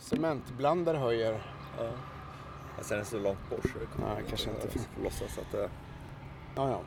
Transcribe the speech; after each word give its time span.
Cementblandare 0.00 0.96
höjer. 0.96 1.32
Ja. 1.78 1.84
Men 2.76 2.84
sen 2.84 2.96
är 2.96 3.00
det 3.00 3.06
så 3.06 3.18
långt 3.18 3.50
bort 3.50 3.60
så 3.62 3.78
det 3.78 3.86
kommer 3.96 4.14
Nej, 4.14 4.24
kanske 4.28 4.50
inte. 4.50 4.68
får 4.68 5.02
låtsas 5.04 5.38
att 5.38 5.52
det... 5.52 5.68
Ja, 6.56 6.68
ja. 6.70 6.80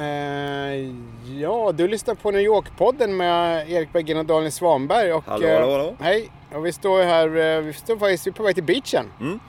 Eh, 0.00 0.94
ja, 1.40 1.72
du 1.72 1.88
lyssnar 1.88 2.14
på 2.14 2.30
New 2.30 2.40
York-podden 2.40 3.16
med 3.16 3.70
Erik 3.70 3.92
Berggren 3.92 4.18
och 4.18 4.24
Daniel 4.24 4.52
Svanberg. 4.52 5.12
Och, 5.12 5.24
Hallå, 5.26 5.46
eh, 5.46 5.60
hallå, 5.60 5.72
hallå. 5.72 5.96
Hej, 6.00 6.30
och 6.54 6.66
vi 6.66 6.72
står 6.72 7.02
här, 7.02 7.36
eh, 7.36 7.60
vi 7.60 7.72
står 7.72 7.96
faktiskt 7.96 8.26
vi 8.26 8.30
är 8.30 8.34
på 8.34 8.42
väg 8.42 8.54
till 8.54 8.64
beachen. 8.64 9.06
Mm. 9.20 9.40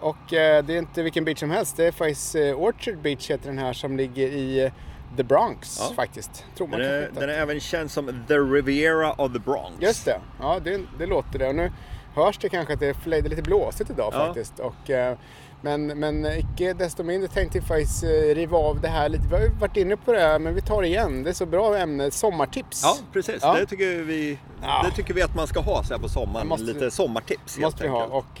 Och 0.00 0.32
eh, 0.32 0.64
det 0.64 0.74
är 0.74 0.78
inte 0.78 1.02
vilken 1.02 1.24
beach 1.24 1.38
som 1.40 1.50
helst, 1.50 1.76
det 1.76 1.86
är 1.86 1.92
faktiskt 1.92 2.34
eh, 2.34 2.42
Orchard 2.42 2.98
Beach 2.98 3.30
heter 3.30 3.48
den 3.48 3.58
här 3.58 3.72
som 3.72 3.96
ligger 3.96 4.26
i 4.28 4.64
eh, 4.64 4.72
The 5.16 5.22
Bronx 5.22 5.76
Ja. 5.80 5.94
faktiskt. 5.96 6.44
Tror 6.56 6.66
man 6.68 6.80
Den 6.80 6.90
är, 6.90 7.10
den 7.14 7.30
är 7.30 7.34
även 7.34 7.60
känd 7.60 7.90
som 7.90 8.24
The 8.28 8.34
Riviera 8.34 9.12
of 9.12 9.32
the 9.32 9.38
Bronx. 9.38 9.72
Just 9.80 10.04
det, 10.04 10.20
ja 10.40 10.60
det, 10.64 10.80
det 10.98 11.06
låter 11.06 11.38
det. 11.38 11.48
Och 11.48 11.54
nu 11.54 11.72
hörs 12.14 12.38
det 12.38 12.48
kanske 12.48 12.74
att 12.74 12.80
det 12.80 12.86
är, 13.06 13.22
lite 13.28 13.42
blåsigt 13.42 13.90
idag 13.90 14.10
Ja. 14.14 14.26
faktiskt. 14.26 14.58
Och, 14.58 14.90
eh, 14.90 15.16
men, 15.62 15.86
men 15.86 16.26
icke 16.38 16.72
desto 16.72 17.02
mindre 17.02 17.28
tänkte 17.28 17.58
jag 17.58 17.66
faktiskt 17.66 18.04
riva 18.34 18.58
av 18.58 18.80
det 18.80 18.88
här 18.88 19.08
lite. 19.08 19.24
Vi 19.30 19.34
har 19.36 19.48
varit 19.60 19.76
inne 19.76 19.96
på 19.96 20.12
det 20.12 20.20
här 20.20 20.38
men 20.38 20.54
vi 20.54 20.60
tar 20.62 20.82
det 20.82 20.88
igen. 20.88 21.22
Det 21.22 21.30
är 21.30 21.34
så 21.34 21.46
bra 21.46 21.76
ämne, 21.78 22.10
sommartips. 22.10 22.80
Ja, 22.82 22.96
precis. 23.12 23.38
Ja. 23.42 23.54
Det, 23.54 23.66
tycker 23.66 24.02
vi, 24.02 24.38
Ja. 24.62 24.82
det 24.90 24.96
tycker 24.96 25.14
vi 25.14 25.22
att 25.22 25.34
man 25.34 25.46
ska 25.46 25.60
ha 25.60 25.82
så 25.84 25.94
här 25.94 26.00
på 26.00 26.08
sommaren. 26.08 26.48
Måste- 26.48 26.64
Lite 26.66 26.90
sommartips 26.90 27.54
Det 27.54 27.60
måste 27.62 27.82
vi 27.82 27.88
helt 27.88 28.10
ha. 28.10 28.16
enkelt. 28.18 28.40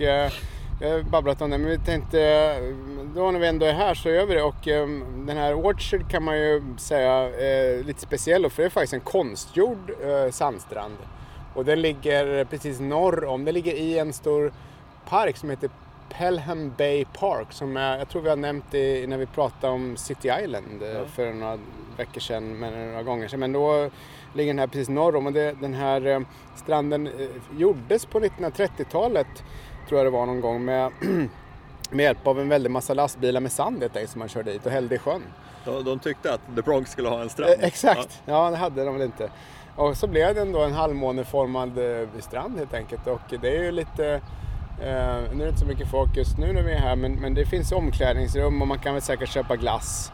vi 0.80 0.90
har 0.90 1.02
babblat 1.02 1.42
om 1.42 1.50
det 1.50 1.58
men 1.58 1.70
vi 1.70 1.78
tänkte, 1.78 2.18
då 3.14 3.30
när 3.30 3.40
vi 3.40 3.46
ändå 3.46 3.66
är 3.66 3.72
här 3.72 3.94
så 3.94 4.08
gör 4.08 4.26
vi 4.26 4.34
det. 4.34 4.42
Och 4.42 4.68
eh, 4.68 4.88
den 5.26 5.36
här 5.36 5.54
Orchard 5.54 6.10
kan 6.10 6.22
man 6.22 6.38
ju 6.38 6.62
säga 6.78 7.24
eh, 7.24 7.84
lite 7.84 8.00
speciell 8.00 8.50
för 8.50 8.62
det 8.62 8.66
är 8.66 8.70
faktiskt 8.70 8.94
en 8.94 9.00
konstgjord 9.00 9.90
eh, 10.04 10.30
sandstrand. 10.30 10.96
Och 11.54 11.64
den 11.64 11.80
ligger 11.80 12.44
precis 12.44 12.80
norr 12.80 13.24
om, 13.24 13.44
den 13.44 13.54
ligger 13.54 13.72
i 13.74 13.98
en 13.98 14.12
stor 14.12 14.52
park 15.08 15.36
som 15.36 15.50
heter 15.50 15.70
Pelham 16.08 16.72
Bay 16.78 17.04
Park 17.04 17.46
som 17.50 17.76
är, 17.76 17.98
jag 17.98 18.08
tror 18.08 18.22
vi 18.22 18.28
har 18.28 18.36
nämnt 18.36 18.64
det 18.70 19.06
när 19.06 19.18
vi 19.18 19.26
pratade 19.26 19.72
om 19.72 19.96
City 19.96 20.30
Island 20.44 20.82
Ja. 20.82 21.04
för 21.14 21.32
några 21.32 21.58
veckor 21.96 22.20
sedan, 22.20 22.58
men 22.58 22.88
några 22.88 23.02
gånger 23.02 23.28
sedan. 23.28 23.40
Men 23.40 23.52
då 23.52 23.90
ligger 24.34 24.52
den 24.52 24.58
här 24.58 24.66
precis 24.66 24.88
norr 24.88 25.16
om 25.16 25.26
och 25.26 25.32
det, 25.32 25.52
den 25.60 25.74
här 25.74 26.24
stranden 26.56 27.08
gjordes 27.58 28.06
på 28.06 28.20
1930-talet 28.20 29.44
tror 29.88 29.98
jag 29.98 30.06
det 30.06 30.10
var 30.10 30.26
någon 30.26 30.40
gång 30.40 30.64
med, 30.64 30.90
med 31.90 32.04
hjälp 32.04 32.26
av 32.26 32.40
en 32.40 32.48
väldig 32.48 32.70
massa 32.70 32.94
lastbilar 32.94 33.40
med 33.40 33.52
sand 33.52 33.82
helt 33.82 33.96
enkelt 33.96 34.10
som 34.10 34.18
man 34.18 34.28
körde 34.28 34.52
dit 34.52 34.66
och 34.66 34.72
hällde 34.72 34.94
i 34.94 34.98
sjön. 34.98 35.22
De, 35.64 35.84
de 35.84 35.98
tyckte 35.98 36.34
att 36.34 36.40
The 36.56 36.62
Bronx 36.62 36.90
skulle 36.90 37.08
ha 37.08 37.22
en 37.22 37.28
strand. 37.28 37.52
Eh, 37.52 37.64
exakt, 37.64 38.22
ja. 38.24 38.50
det 38.50 38.56
hade 38.56 38.84
de 38.84 38.94
väl 38.94 39.02
inte. 39.02 39.30
Och 39.76 39.96
så 39.96 40.06
blev 40.06 40.34
det 40.34 40.40
ändå 40.40 40.64
en 40.64 40.72
halvmåneformad 40.72 41.78
eh, 41.78 42.08
strand 42.20 42.58
helt 42.58 42.74
enkelt 42.74 43.06
och 43.06 43.20
det 43.40 43.56
är 43.56 43.62
ju 43.62 43.72
lite 43.72 44.20
eh, 44.80 45.16
nu 45.34 45.42
är 45.42 45.44
det 45.44 45.48
inte 45.48 45.60
så 45.60 45.66
mycket 45.66 45.90
folk 45.90 46.16
just 46.16 46.38
nu 46.38 46.52
när 46.52 46.62
vi 46.62 46.72
är 46.72 46.78
här 46.78 46.96
men, 46.96 47.12
men 47.12 47.34
det 47.34 47.46
finns 47.46 47.72
omklädningsrum 47.72 48.62
och 48.62 48.68
man 48.68 48.78
kan 48.78 48.94
väl 48.94 49.02
säkert 49.02 49.28
köpa 49.28 49.56
glass. 49.56 50.12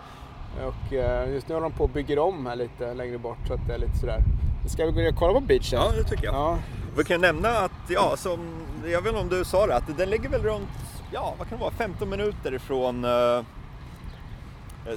Och 0.60 0.92
eh, 0.92 1.32
just 1.32 1.48
nu 1.48 1.54
håller 1.54 1.68
de 1.68 1.76
på 1.76 1.84
och 1.84 1.90
bygger 1.90 2.18
om 2.18 2.46
här 2.46 2.56
lite 2.56 2.94
längre 2.94 3.18
bort 3.18 3.38
så 3.46 3.54
att 3.54 3.66
det 3.68 3.74
är 3.74 3.78
lite 3.78 3.98
sådär. 3.98 4.22
Ska 4.66 4.86
vi 4.86 4.92
gå 4.92 5.00
ner 5.00 5.12
och 5.12 5.18
kolla 5.18 5.32
på 5.32 5.40
beachen? 5.40 5.78
Ja, 5.78 5.92
det 5.96 6.04
tycker 6.04 6.24
jag. 6.24 6.34
Ja, 6.34 6.58
Vi 6.96 7.04
kan 7.04 7.20
nämna 7.20 7.48
att, 7.48 7.72
ja, 7.88 8.16
som, 8.16 8.40
jag 8.84 9.02
vet 9.02 9.08
inte 9.08 9.20
om 9.20 9.28
du 9.28 9.44
sa 9.44 9.66
det, 9.66 9.76
att 9.76 9.98
den 9.98 10.10
ligger 10.10 10.28
väl 10.28 10.42
runt, 10.42 10.68
ja, 11.12 11.34
vad 11.38 11.48
kan 11.48 11.58
det 11.58 11.62
vara, 11.62 11.74
15 11.74 12.10
minuter 12.10 12.54
ifrån 12.54 13.04
uh, 13.04 13.44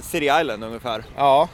City 0.00 0.30
Island 0.40 0.64
ungefär. 0.64 1.04
Ja, 1.16 1.48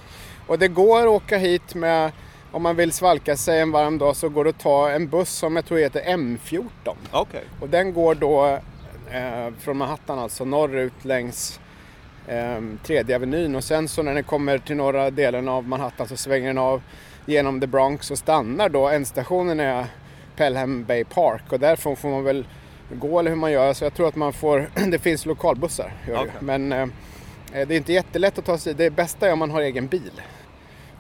och 0.47 0.59
det 0.59 0.69
går 0.69 1.01
att 1.01 1.07
åka 1.07 1.39
hit 1.39 1.75
med, 1.75 2.13
om 2.53 2.63
man 2.63 2.77
vill 2.77 2.92
svalka 2.92 3.36
sig 3.36 3.61
en 3.61 3.70
varm 3.70 3.98
dag 3.98 4.17
så 4.17 4.29
går 4.29 4.45
det 4.45 4.51
att 4.51 4.58
ta 4.58 4.91
en 4.91 5.08
buss 5.08 5.30
som 5.30 5.57
jag 5.57 5.64
tror 5.64 5.79
heter 5.79 6.01
M14. 6.01 6.69
Okej. 7.11 7.45
Och 7.61 7.69
den 7.69 7.92
går 7.92 8.14
då 8.14 8.47
eh, 9.11 9.55
från 9.61 9.77
Manhattan 9.77 10.19
alltså 10.19 10.45
norrut 10.45 11.05
längs 11.05 11.61
eh, 12.27 12.61
tredje 12.85 13.17
avenyn 13.17 13.55
och 13.55 13.64
sen 13.64 13.89
så 13.89 14.03
när 14.03 14.14
den 14.14 14.24
kommer 14.24 14.59
till 14.59 14.77
norra 14.77 15.11
delen 15.11 15.48
av 15.48 15.69
Manhattan 15.69 16.09
så 16.09 16.17
svänger 16.17 16.47
den 16.47 16.59
av 16.59 16.83
genom 17.27 17.61
The 17.61 17.67
Bronx 17.67 18.11
och 18.11 18.19
stannar 18.19 18.69
då. 18.69 18.89
Ändstationen 18.89 19.61
är 19.61 19.86
Pelham 20.37 20.85
Bay 20.85 21.05
Park 21.05 21.53
och 21.53 21.59
därifrån 21.61 21.97
får 21.97 22.09
man 22.09 22.25
väl 22.25 22.47
gå 22.91 23.19
eller 23.19 23.31
hur 23.31 23.37
man 23.37 23.53
gör. 23.53 23.73
Så 23.73 23.85
jag 23.85 23.95
tror 23.95 24.09
att 24.09 24.17
man 24.17 24.33
får, 24.33 24.70
det 24.91 24.98
finns 24.98 25.27
lokalbussar. 25.27 25.93
Okej. 26.09 26.31
Men 26.41 26.73
eh, 26.73 26.87
det 27.53 27.61
är 27.61 27.73
inte 27.73 27.93
jättelätt 27.93 28.39
att 28.39 28.45
ta 28.45 28.59
sig 28.59 28.75
Det 28.75 28.91
bästa 28.91 29.29
är 29.29 29.33
om 29.33 29.39
man 29.39 29.51
har 29.51 29.61
egen 29.61 29.87
bil. 29.87 30.23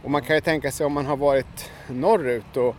Och 0.02 0.10
man 0.10 0.22
kan 0.22 0.36
ju 0.36 0.40
tänka 0.40 0.70
sig 0.70 0.86
om 0.86 0.92
man 0.92 1.06
har 1.06 1.16
varit 1.16 1.70
norrut 1.88 2.56
och, 2.56 2.76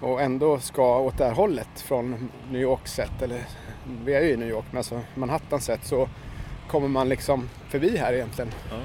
och 0.00 0.22
ändå 0.22 0.58
ska 0.58 0.98
åt 0.98 1.18
det 1.18 1.24
här 1.24 1.32
hållet 1.32 1.80
från 1.80 2.30
New 2.50 2.60
York 2.62 2.88
sett, 2.88 3.22
eller 3.22 3.40
vi 4.04 4.14
är 4.14 4.22
ju 4.22 4.30
i 4.30 4.36
New 4.36 4.48
York, 4.48 4.64
men 4.70 4.78
alltså 4.78 5.00
Manhattan 5.14 5.60
sett 5.60 5.86
så 5.86 6.08
kommer 6.68 6.88
man 6.88 7.08
liksom 7.08 7.48
förbi 7.68 7.96
här 7.96 8.12
egentligen. 8.12 8.50
Ja. 8.70 8.76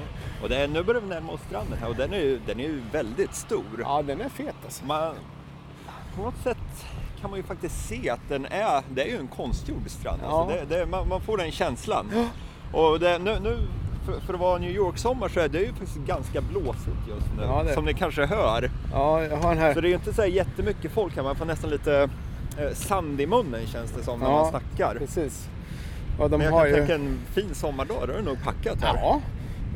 Och 0.42 0.48
det 0.48 0.56
är, 0.56 0.68
nu 0.68 0.82
börjar 0.82 1.00
vi 1.00 1.08
närma 1.08 1.32
oss 1.32 1.40
stranden 1.40 1.78
här 1.78 1.88
och 1.88 1.96
den 1.96 2.12
är 2.12 2.18
ju, 2.18 2.40
den 2.46 2.60
är 2.60 2.64
ju 2.64 2.82
väldigt 2.92 3.34
stor. 3.34 3.64
Ja, 3.78 4.02
den 4.02 4.20
är 4.20 4.28
fet 4.28 4.54
alltså. 4.64 4.84
Man, 4.84 5.14
på 6.16 6.22
något 6.22 6.42
sätt 6.42 6.86
kan 7.20 7.30
man 7.30 7.36
ju 7.38 7.42
faktiskt 7.42 7.88
se 7.88 8.10
att 8.10 8.20
den 8.28 8.44
är, 8.46 8.82
det 8.94 9.02
är 9.02 9.06
ju 9.06 9.16
en 9.16 9.28
konstgjord 9.28 9.82
strand. 9.86 10.20
Ja. 10.24 10.28
Alltså 10.42 10.66
det, 10.68 10.76
det, 10.76 10.86
man, 10.86 11.08
man 11.08 11.20
får 11.20 11.36
den 11.38 11.50
känslan. 11.50 12.06
Och 12.72 13.00
det, 13.00 13.18
nu, 13.18 13.38
nu 13.42 13.58
för, 14.06 14.20
för 14.20 14.34
att 14.34 14.40
vara 14.40 14.58
New 14.58 14.70
York-sommar 14.70 15.28
så 15.28 15.40
är 15.40 15.48
det 15.48 15.58
ju 15.60 15.68
faktiskt 15.72 15.96
ganska 15.96 16.40
blåsigt 16.40 16.96
just 17.08 17.26
nu. 17.36 17.42
Ja, 17.42 17.64
Som 17.74 17.84
ni 17.84 17.94
kanske 17.94 18.26
hör. 18.26 18.70
Ja, 18.92 19.22
jag 19.24 19.36
har 19.36 19.48
den 19.48 19.58
här. 19.58 19.74
Så 19.74 19.80
det 19.80 19.86
är 19.86 19.90
ju 19.90 19.94
inte 19.94 20.12
så 20.12 20.22
här 20.22 20.28
jättemycket 20.28 20.92
folk 20.92 21.16
här, 21.16 21.22
man 21.22 21.36
får 21.36 21.44
nästan 21.46 21.70
lite 21.70 22.08
eh, 22.58 22.72
sand 22.74 23.20
i 23.20 23.26
munnen 23.26 23.66
känns 23.66 23.90
det 23.92 24.04
som 24.04 24.20
när 24.20 24.26
Ja, 24.26 24.32
man 24.32 24.50
snackar. 24.50 24.94
Precis. 24.98 25.48
Och 26.18 26.30
de 26.30 26.36
Men 26.38 26.46
jag 26.46 26.52
har 26.52 26.60
kan 26.60 26.68
ju... 26.70 26.76
tänka 26.76 26.94
en 26.94 27.18
fin 27.34 27.54
sommardag, 27.54 27.96
då 28.06 28.12
är 28.12 28.16
det 28.16 28.22
nog 28.22 28.42
packat 28.44 28.82
här. 28.82 28.94
Ja, 28.96 29.20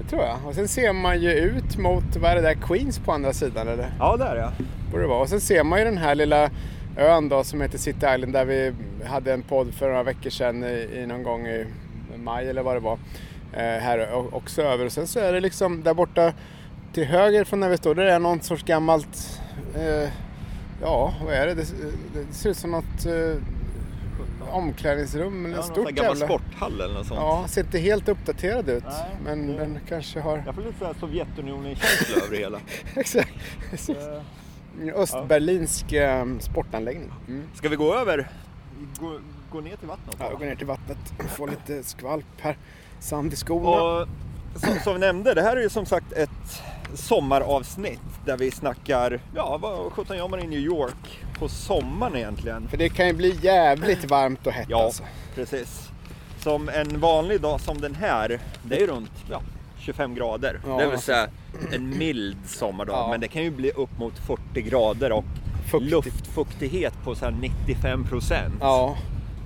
det 0.02 0.08
tror 0.10 0.22
jag. 0.22 0.36
Och 0.46 0.54
sen 0.54 0.68
ser 0.68 0.92
man 0.92 1.20
ju 1.22 1.30
ut 1.30 1.76
mot, 1.78 2.16
vad 2.16 2.30
är 2.30 2.34
det 2.34 2.42
där, 2.42 2.54
Queens 2.54 2.98
på 2.98 3.12
andra 3.12 3.32
sidan 3.32 3.68
eller? 3.68 3.90
Ja, 3.98 4.16
där 4.16 4.36
ja. 4.36 4.50
Borde 4.90 5.02
det 5.02 5.08
vara. 5.08 5.20
Och 5.20 5.28
sen 5.28 5.40
ser 5.40 5.64
man 5.64 5.78
ju 5.78 5.84
den 5.84 5.98
här 5.98 6.14
lilla 6.14 6.50
ön 6.96 7.28
då 7.28 7.44
som 7.44 7.60
heter 7.60 7.78
City 7.78 8.06
Island 8.14 8.32
där 8.32 8.44
vi 8.44 8.72
hade 9.06 9.32
en 9.32 9.42
podd 9.42 9.74
för 9.74 9.88
några 9.88 10.02
veckor 10.02 10.30
sedan 10.30 10.64
i, 10.64 10.88
i 10.94 11.06
någon 11.06 11.22
gång 11.22 11.46
i 11.46 11.66
maj 12.16 12.48
eller 12.48 12.62
vad 12.62 12.76
det 12.76 12.80
var. 12.80 12.98
Eh, 13.52 13.58
här 13.60 14.34
också 14.34 14.62
över. 14.62 14.86
Och 14.86 14.92
sen 14.92 15.06
så 15.06 15.18
är 15.20 15.32
det 15.32 15.40
liksom 15.40 15.82
där 15.82 15.94
borta 15.94 16.32
till 16.92 17.04
höger 17.04 17.44
från 17.44 17.60
där 17.60 17.68
vi 17.68 17.76
står, 17.76 17.94
där 17.94 18.04
är 18.04 18.18
någon 18.18 18.40
sorts 18.40 18.62
gammalt, 18.62 19.40
eh, 19.76 20.08
ja 20.82 21.14
vad 21.24 21.34
är 21.34 21.46
det? 21.46 21.54
Det, 21.54 21.66
det 22.14 22.34
ser 22.34 22.50
ut 22.50 22.56
som 22.56 22.70
något 22.70 23.06
eh, 23.06 23.36
omklädningsrum 24.50 25.46
eller 25.46 25.56
ja 25.56 25.62
stort 25.62 25.90
gammal 25.90 26.18
jävla... 26.18 26.26
sporthall 26.26 26.80
eller 26.80 26.94
något 26.94 27.06
sånt. 27.06 27.20
Ja, 27.20 27.44
ser 27.48 27.60
inte 27.60 27.78
helt 27.78 28.08
uppdaterad 28.08 28.68
ut. 28.68 28.84
Nej, 28.84 29.16
men 29.24 29.46
det- 29.46 29.58
den 29.58 29.78
kanske 29.88 30.20
har... 30.20 30.42
Jag 30.46 30.54
får 30.54 30.62
lite 30.62 30.78
så 30.78 30.84
här 30.84 30.94
Sovjetunionen-känsla 31.00 32.16
över 32.16 32.30
det 32.30 32.36
hela. 32.42 32.58
Exakt. 32.96 33.32
Östberlinsk 34.94 35.92
eh, 35.92 36.24
sportanläggning. 36.40 37.12
Mm. 37.28 37.44
Ska 37.54 37.68
vi 37.68 37.76
gå 37.76 37.94
över? 37.94 38.28
Gå, 39.00 39.18
gå 39.52 39.60
ner 39.60 39.76
till 39.76 39.88
vattnet? 39.88 40.16
Ja, 40.18 40.30
går 40.38 40.46
ner 40.46 40.56
till 40.56 40.66
vattnet 40.66 40.98
får 41.36 41.48
lite 41.48 41.82
skvalp 41.82 42.26
här. 42.40 42.56
Sand 43.00 43.32
i 43.32 43.36
skorna. 43.36 43.82
Och 43.82 44.08
som, 44.54 44.78
som 44.84 44.92
vi 44.94 45.00
nämnde, 45.00 45.34
det 45.34 45.42
här 45.42 45.56
är 45.56 45.60
ju 45.60 45.68
som 45.68 45.86
sagt 45.86 46.12
ett 46.12 46.62
sommaravsnitt 46.94 48.00
där 48.24 48.36
vi 48.36 48.50
snackar, 48.50 49.20
ja 49.34 49.58
vad 49.58 49.92
sjutton 49.92 50.16
gör 50.16 50.28
man 50.28 50.40
i 50.40 50.46
New 50.46 50.60
York 50.60 51.24
på 51.38 51.48
sommaren 51.48 52.16
egentligen? 52.16 52.68
För 52.68 52.76
det 52.76 52.88
kan 52.88 53.06
ju 53.06 53.12
bli 53.12 53.38
jävligt 53.42 54.10
varmt 54.10 54.46
och 54.46 54.52
hett 54.52 54.66
Ja, 54.70 54.84
alltså. 54.84 55.02
precis. 55.34 55.88
Som 56.38 56.68
en 56.68 57.00
vanlig 57.00 57.40
dag 57.40 57.60
som 57.60 57.80
den 57.80 57.94
här, 57.94 58.40
det 58.62 58.82
är 58.82 58.86
runt 58.86 59.12
ja, 59.30 59.40
25 59.78 60.14
grader. 60.14 60.60
Ja. 60.66 60.76
Det 60.76 60.90
vill 60.90 60.98
säga 60.98 61.28
en 61.72 61.98
mild 61.98 62.36
sommardag, 62.46 62.94
Ja. 62.96 63.08
men 63.10 63.20
det 63.20 63.28
kan 63.28 63.42
ju 63.42 63.50
bli 63.50 63.70
upp 63.70 63.98
mot 63.98 64.18
40 64.18 64.62
grader 64.62 65.12
och 65.12 65.24
Fuktigt. 65.70 65.90
luftfuktighet 65.90 66.94
på 67.04 67.14
så 67.14 67.24
här 67.24 67.32
95 67.40 68.04
procent. 68.04 68.54
Ja, 68.60 68.96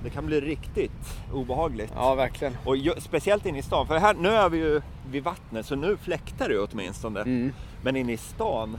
Det 0.03 0.09
kan 0.09 0.25
bli 0.25 0.41
riktigt 0.41 1.17
obehagligt. 1.33 1.91
ja 1.95 2.15
verkligen. 2.15 2.57
Och 2.65 2.77
ju, 2.77 2.93
speciellt 2.99 3.45
inne 3.45 3.59
i 3.59 3.61
stan, 3.61 3.87
för 3.87 3.97
här, 3.97 4.13
nu 4.13 4.29
är 4.29 4.49
vi 4.49 4.57
ju 4.57 4.81
vid 5.11 5.23
vattnet 5.23 5.65
så 5.65 5.75
nu 5.75 5.97
fläktar 5.97 6.49
det 6.49 6.59
åtminstone. 6.59 7.21
Mm. 7.21 7.53
Men 7.81 7.95
inne 7.95 8.13
i 8.13 8.17
stan, 8.17 8.77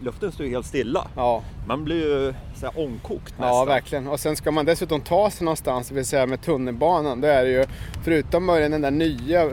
luften 0.00 0.32
står 0.32 0.46
ju 0.46 0.52
helt 0.52 0.66
stilla. 0.66 1.08
Ja, 1.16 1.42
Man 1.66 1.84
blir 1.84 1.96
ju 2.26 2.34
så 2.54 2.66
här 2.66 2.84
omkokt 2.84 3.30
nästan. 3.38 3.48
ja, 3.48 3.64
verkligen. 3.64 4.06
Och 4.08 4.20
sen 4.20 4.36
ska 4.36 4.50
man 4.50 4.64
dessutom 4.64 5.00
ta 5.00 5.30
sig 5.30 5.44
någonstans, 5.44 5.88
det 5.88 5.94
vill 5.94 6.06
säga 6.06 6.26
med 6.26 6.40
tunnelbanan. 6.42 7.20
Då 7.20 7.28
är 7.28 7.44
det 7.44 7.50
ju, 7.50 7.64
förutom 8.04 8.44
möjligen 8.44 8.72
den 8.72 8.82
där 8.82 8.90
nya 8.90 9.44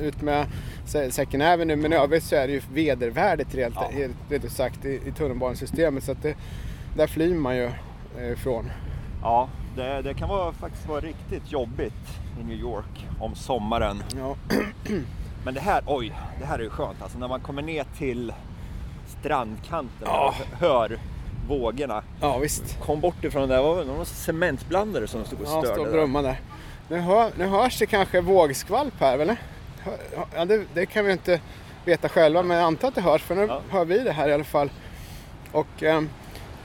ut 0.00 0.22
med 0.22 0.46
Se- 0.86 1.10
Second 1.10 1.42
Avenue, 1.42 1.76
men 1.76 1.92
i 1.92 1.96
övrigt 1.96 2.24
så 2.24 2.36
är 2.36 2.46
det 2.46 2.52
ju 2.52 2.62
vedervärdigt 2.72 3.54
rent, 3.54 3.74
Ja. 3.74 4.36
ut 4.36 4.52
sagt 4.52 4.84
i, 4.84 5.00
i 5.06 5.12
tunnelbanesystemet. 5.12 6.04
Så 6.04 6.12
att 6.12 6.22
det, 6.22 6.34
där 6.96 7.06
flyr 7.06 7.34
man 7.34 7.56
ju 7.56 7.70
eh, 8.18 8.32
ifrån. 8.32 8.70
Ja, 9.22 9.48
Det, 9.76 10.02
det 10.02 10.14
kan 10.14 10.28
vara, 10.28 10.52
faktiskt 10.52 10.88
vara 10.88 11.00
riktigt 11.00 11.52
jobbigt 11.52 12.18
i 12.40 12.44
New 12.44 12.58
York 12.58 13.06
om 13.20 13.34
sommaren. 13.34 14.02
Ja. 14.16 14.36
Men 15.44 15.54
det 15.54 15.60
här, 15.60 15.82
oj, 15.86 16.12
det 16.40 16.46
här 16.46 16.58
är 16.58 16.62
ju 16.62 16.70
skönt 16.70 17.02
alltså 17.02 17.18
när 17.18 17.28
man 17.28 17.40
kommer 17.40 17.62
ner 17.62 17.84
till 17.98 18.32
strandkanten 19.24 19.88
Ja. 20.04 20.28
och 20.28 20.58
hör 20.60 20.98
vågorna. 21.48 22.02
ja, 22.20 22.38
visst. 22.38 22.80
Kom 22.80 23.00
bort 23.00 23.24
ifrån 23.24 23.48
det 23.48 23.54
där, 23.54 23.62
vad 23.62 23.76
var 23.76 23.84
det, 23.84 23.88
någon 23.92 24.06
cementblandare 24.06 25.06
som 25.06 25.24
stod 25.24 25.40
och 25.40 25.46
Ja, 25.46 25.50
störde 25.50 25.66
står 25.66 25.78
och 25.78 25.84
där. 25.86 25.92
brummar 25.92 26.22
där. 26.22 26.40
Nu, 26.88 26.98
hör, 26.98 27.30
nu 27.38 27.46
hörs 27.46 27.78
det 27.78 27.86
kanske 27.86 28.20
vågskvalp 28.20 28.94
här, 29.00 29.18
eller? 29.18 29.36
Ja, 30.36 30.44
det, 30.44 30.64
det 30.74 30.86
kan 30.86 31.04
vi 31.04 31.12
inte 31.12 31.40
veta 31.84 32.08
själva, 32.08 32.42
men 32.42 32.56
jag 32.56 32.66
antar 32.66 32.88
att 32.88 32.94
det 32.94 33.00
hörs, 33.00 33.22
för 33.22 33.34
nu 33.34 33.46
Ja. 33.46 33.60
hör 33.70 33.84
vi 33.84 33.98
det 33.98 34.12
här 34.12 34.28
i 34.28 34.32
alla 34.32 34.44
fall. 34.44 34.70
Och 35.52 35.82
ehm, 35.82 36.08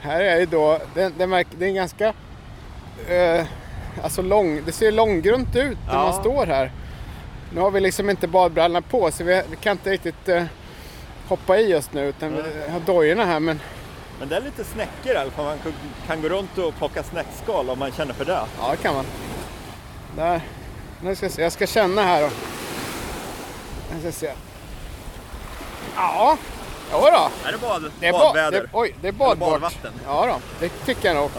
här 0.00 0.20
är 0.20 0.40
ju 0.40 0.46
då, 0.46 0.78
det, 0.94 1.12
det, 1.18 1.26
märk, 1.26 1.46
det 1.58 1.64
är 1.64 1.68
en 1.68 1.74
ganska, 1.74 2.12
eh, 3.08 3.46
alltså 4.02 4.22
lång, 4.22 4.60
det 4.66 4.72
ser 4.72 4.92
långgrunt 4.92 5.56
ut 5.56 5.78
när 5.86 5.94
Ja. 5.94 6.02
man 6.04 6.12
står 6.20 6.46
här. 6.46 6.72
Nu 7.54 7.60
har 7.60 7.70
vi 7.70 7.80
liksom 7.80 8.10
inte 8.10 8.28
badbrallorna 8.28 8.82
på, 8.82 9.10
så 9.10 9.24
vi, 9.24 9.42
vi 9.50 9.56
kan 9.56 9.72
inte 9.72 9.90
riktigt 9.90 10.28
eh, 10.28 10.44
hoppa 11.30 11.58
i 11.58 11.74
oss 11.74 11.92
nu, 11.92 12.08
utan 12.08 12.32
vi 12.36 12.70
har 12.72 12.80
dojorna 12.80 13.24
här, 13.24 13.40
men 13.40 13.60
Men 14.18 14.28
det 14.28 14.36
är 14.36 14.40
lite 14.40 14.64
snäckor 14.64 15.12
i 15.12 15.16
alla 15.16 15.30
fall, 15.30 15.44
man 15.44 15.58
kan- 16.06 16.22
gå 16.22 16.28
runt 16.28 16.58
och 16.58 16.74
plocka 16.78 17.02
snäckskal 17.02 17.70
om 17.70 17.78
man 17.78 17.92
känner 17.92 18.14
för 18.14 18.24
det. 18.24 18.40
Ja, 18.60 18.70
det 18.70 18.76
kan 18.76 18.94
man. 18.94 19.04
Där. 20.16 20.40
Nu 21.02 21.16
ska 21.16 21.24
jag, 21.26 21.32
se. 21.32 21.42
jag 21.42 21.52
ska 21.52 21.66
känna 21.66 22.02
här 22.02 22.20
då. 22.22 22.28
Jag 23.92 24.00
ska 24.00 24.12
se. 24.12 24.32
Ja, 25.96 26.36
jo 26.92 26.98
då. 27.00 27.30
Är 27.48 27.52
det 27.52 27.58
bad, 27.58 27.90
Det 28.00 28.06
är, 28.06 28.12
ba- 28.12 28.18
badväder? 28.18 28.60
det, 28.60 28.68
oj, 28.72 28.94
det 29.02 29.08
är 29.08 29.12
badbart. 29.12 29.72
Ja 30.06 30.26
då, 30.26 30.36
det 30.60 30.68
tycker 30.86 31.08
jag 31.08 31.16
nog. 31.16 31.30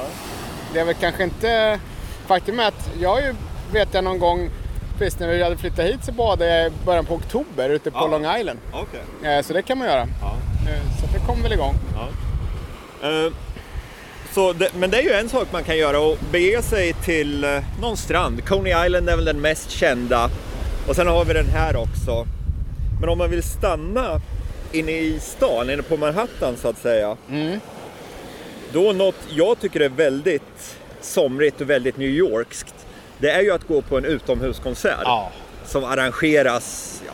Det 0.74 0.80
är 0.80 0.86
väl 0.86 0.96
kanske 0.96 1.24
inte... 1.24 1.80
Faktum 2.28 2.60
är 2.60 2.68
att 2.68 2.90
jag 3.00 3.22
ju, 3.22 3.36
vet 3.72 3.94
jag 3.94 4.04
någon 4.04 4.20
gång, 4.20 4.50
precis 5.02 5.20
när 5.20 5.28
vi 5.28 5.44
hade 5.44 5.58
flyttat 5.58 5.86
hit 5.86 6.00
så 6.06 6.12
badade 6.12 6.58
jag 6.58 6.68
i 6.68 6.72
början 6.86 7.06
på 7.06 7.14
oktober 7.14 7.70
ute 7.70 7.92
på 7.92 7.98
Ja. 7.98 8.08
Long 8.08 8.38
Island. 8.40 8.60
Okej. 8.74 9.32
Eh, 9.38 9.42
Så 9.44 9.54
det 9.54 9.62
kan 9.62 9.78
man 9.78 9.88
göra. 9.88 10.08
Ja. 10.22 10.36
Eh, 10.72 10.82
Så 11.02 11.08
det 11.14 11.26
kommer 11.26 11.44
väl 11.44 11.54
igång. 11.54 11.76
Eh, 13.04 13.34
Så 14.34 14.54
det, 14.54 14.74
men 14.76 14.90
det 14.90 14.98
är 14.98 15.02
ju 15.04 15.12
en 15.14 15.30
sak 15.30 15.48
man 15.52 15.64
kan 15.64 15.78
göra 15.78 16.00
och 16.00 16.18
bege 16.32 16.62
sig 16.62 16.94
till 16.94 17.46
någon 17.82 17.98
strand. 17.98 18.46
Coney 18.46 18.86
Island 18.86 19.10
är 19.10 19.16
väl 19.16 19.26
den 19.26 19.42
mest 19.42 19.70
kända. 19.72 20.30
Och 20.88 20.96
sen 20.96 21.08
har 21.08 21.26
vi 21.26 21.34
den 21.34 21.50
här 21.50 21.76
också. 21.76 22.28
Men 23.00 23.10
om 23.10 23.18
man 23.18 23.30
vill 23.30 23.44
stanna 23.44 24.22
inne 24.72 24.92
i 24.92 25.20
stan, 25.20 25.70
inne 25.70 25.82
på 25.84 25.98
Manhattan 25.98 26.56
så 26.58 26.68
att 26.70 26.78
säga. 26.78 27.18
Då 28.74 28.92
något 28.92 29.16
jag 29.30 29.60
tycker 29.60 29.80
är 29.80 29.90
väldigt 29.90 30.78
somrigt 31.02 31.62
och 31.62 31.70
väldigt 31.70 31.98
New 31.98 32.10
Yorkskt. 32.10 32.76
Det 33.22 33.32
är 33.32 33.42
ju 33.42 33.52
att 33.52 33.68
gå 33.68 33.82
på 33.82 33.98
en 33.98 34.06
utomhuskonsert. 34.06 35.08
Som 35.66 35.84
arrangeras 35.84 37.02
ja, 37.08 37.14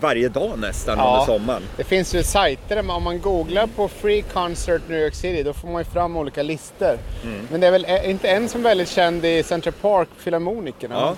varje 0.00 0.28
dag 0.28 0.58
nästan 0.58 0.98
Ja. 0.98 1.04
under 1.12 1.38
sommaren. 1.38 1.62
Det 1.76 1.84
finns 1.84 2.14
ju 2.14 2.22
sajter 2.22 2.76
där 2.76 2.82
man, 2.82 2.96
om 2.96 3.02
man 3.02 3.20
googlar 3.20 3.66
på 3.66 3.88
Free 3.88 4.22
Concert 4.22 4.82
New 4.88 5.00
York 5.00 5.14
City 5.14 5.42
då 5.42 5.52
får 5.52 5.68
man 5.68 5.80
ju 5.80 5.84
fram 5.84 6.16
olika 6.16 6.42
listor. 6.42 6.98
Mm. 7.24 7.48
Men 7.50 7.60
det 7.60 7.66
är 7.66 7.70
väl 7.70 7.84
är 7.88 8.10
inte 8.10 8.28
en 8.28 8.48
som 8.48 8.60
är 8.60 8.64
väldigt 8.64 8.88
känd 8.88 9.24
i 9.24 9.42
Central 9.42 9.72
Park, 9.80 10.08
Filharmonikerna? 10.18 10.94
Ja. 10.94 11.14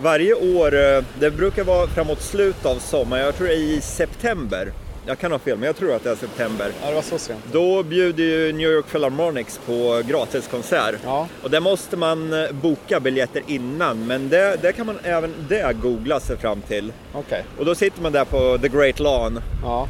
Varje 0.00 0.34
år, 0.34 0.74
eh, 0.96 1.02
det 1.20 1.30
brukar 1.30 1.64
vara 1.64 1.86
framåt 1.86 2.22
slutet 2.22 2.66
av 2.66 2.78
sommaren, 2.78 3.24
jag 3.24 3.36
tror 3.36 3.46
det 3.46 3.54
är 3.54 3.58
i 3.58 3.80
september. 3.80 4.72
Jag 5.08 5.18
kan 5.18 5.32
ha 5.32 5.38
fel, 5.38 5.58
men 5.58 5.66
jag 5.66 5.76
tror 5.76 5.94
att 5.94 6.04
det 6.04 6.10
är 6.10 6.16
september. 6.16 6.72
ja, 6.82 6.88
det 6.88 6.94
var 6.94 7.02
så 7.02 7.18
sent. 7.18 7.40
Då 7.52 7.82
bjuder 7.82 8.24
ju 8.24 8.52
New 8.52 8.70
York 8.70 8.86
Philharmonics 8.86 9.60
på 9.66 10.02
gratiskonsert. 10.08 10.94
Ja. 11.04 11.28
Och 11.42 11.50
där 11.50 11.60
måste 11.60 11.96
man 11.96 12.32
eh, 12.44 12.50
boka 12.52 13.00
biljetter 13.00 13.42
innan, 13.46 14.06
men 14.06 14.28
det, 14.28 14.56
det 14.62 14.72
kan 14.72 14.86
man 14.86 14.98
även 15.02 15.34
det 15.48 15.76
googla 15.82 16.20
sig 16.20 16.36
fram 16.36 16.60
till. 16.60 16.92
Okej. 17.14 17.44
Och 17.58 17.64
då 17.64 17.74
sitter 17.74 18.02
man 18.02 18.12
där 18.12 18.24
på 18.24 18.58
The 18.62 18.68
Great 18.68 19.00
Lawn 19.00 19.40
Ja. 19.62 19.88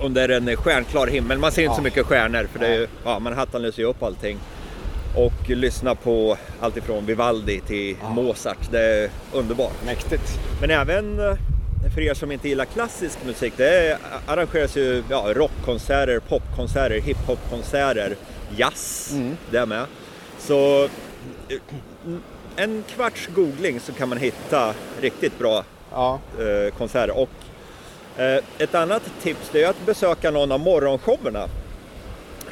under 0.00 0.28
en 0.28 0.56
stjärnklar 0.56 1.06
himmel. 1.06 1.38
Man 1.38 1.52
ser 1.52 1.62
inte 1.62 1.72
Ja. 1.72 1.76
så 1.76 1.82
mycket 1.82 2.06
stjärnor 2.06 2.48
för 2.52 2.58
det 2.58 2.66
är 2.66 2.74
ju, 2.78 2.86
ja, 3.04 3.18
Manhattan 3.18 3.62
lyser 3.62 3.82
ju 3.82 3.88
upp 3.88 4.02
allting. 4.02 4.38
Och 5.16 5.50
lyssna 5.50 5.94
på 5.94 6.36
allt 6.60 6.76
ifrån 6.76 7.06
Vivaldi 7.06 7.60
till 7.60 7.96
Mozart. 8.10 8.70
Det 8.70 8.80
är 8.80 9.10
underbart. 9.32 9.84
Mäktigt. 9.86 10.38
Men 10.60 10.70
även 10.70 11.20
eh, 11.20 11.34
för 11.94 12.00
er 12.00 12.14
som 12.14 12.32
inte 12.32 12.48
gillar 12.48 12.64
klassisk 12.64 13.18
musik, 13.26 13.52
det 13.56 13.68
är, 13.68 13.98
arrangeras 14.26 14.76
ju 14.76 15.02
ja, 15.10 15.24
rockkonserter, 15.34 16.18
popkonserter, 16.28 17.00
hiphopkonserter, 17.00 18.16
jazz, 18.56 19.14
det 19.50 19.66
med. 19.66 19.84
Så 20.38 20.84
eh, 20.84 20.88
en 22.56 22.84
kvarts 22.88 23.28
googling 23.34 23.80
så 23.80 23.92
kan 23.92 24.08
man 24.08 24.18
hitta 24.18 24.74
riktigt 25.00 25.38
bra 25.38 25.64
Ja. 25.92 26.20
eh, 26.38 26.74
konserter. 26.74 27.10
Och 27.18 27.28
eh, 28.22 28.40
ett 28.58 28.74
annat 28.74 29.02
tips 29.22 29.48
det 29.52 29.62
är 29.64 29.68
att 29.70 29.86
besöka 29.86 30.30
någon 30.30 30.52
av 30.52 30.60
morgonshowerna. 30.60 31.48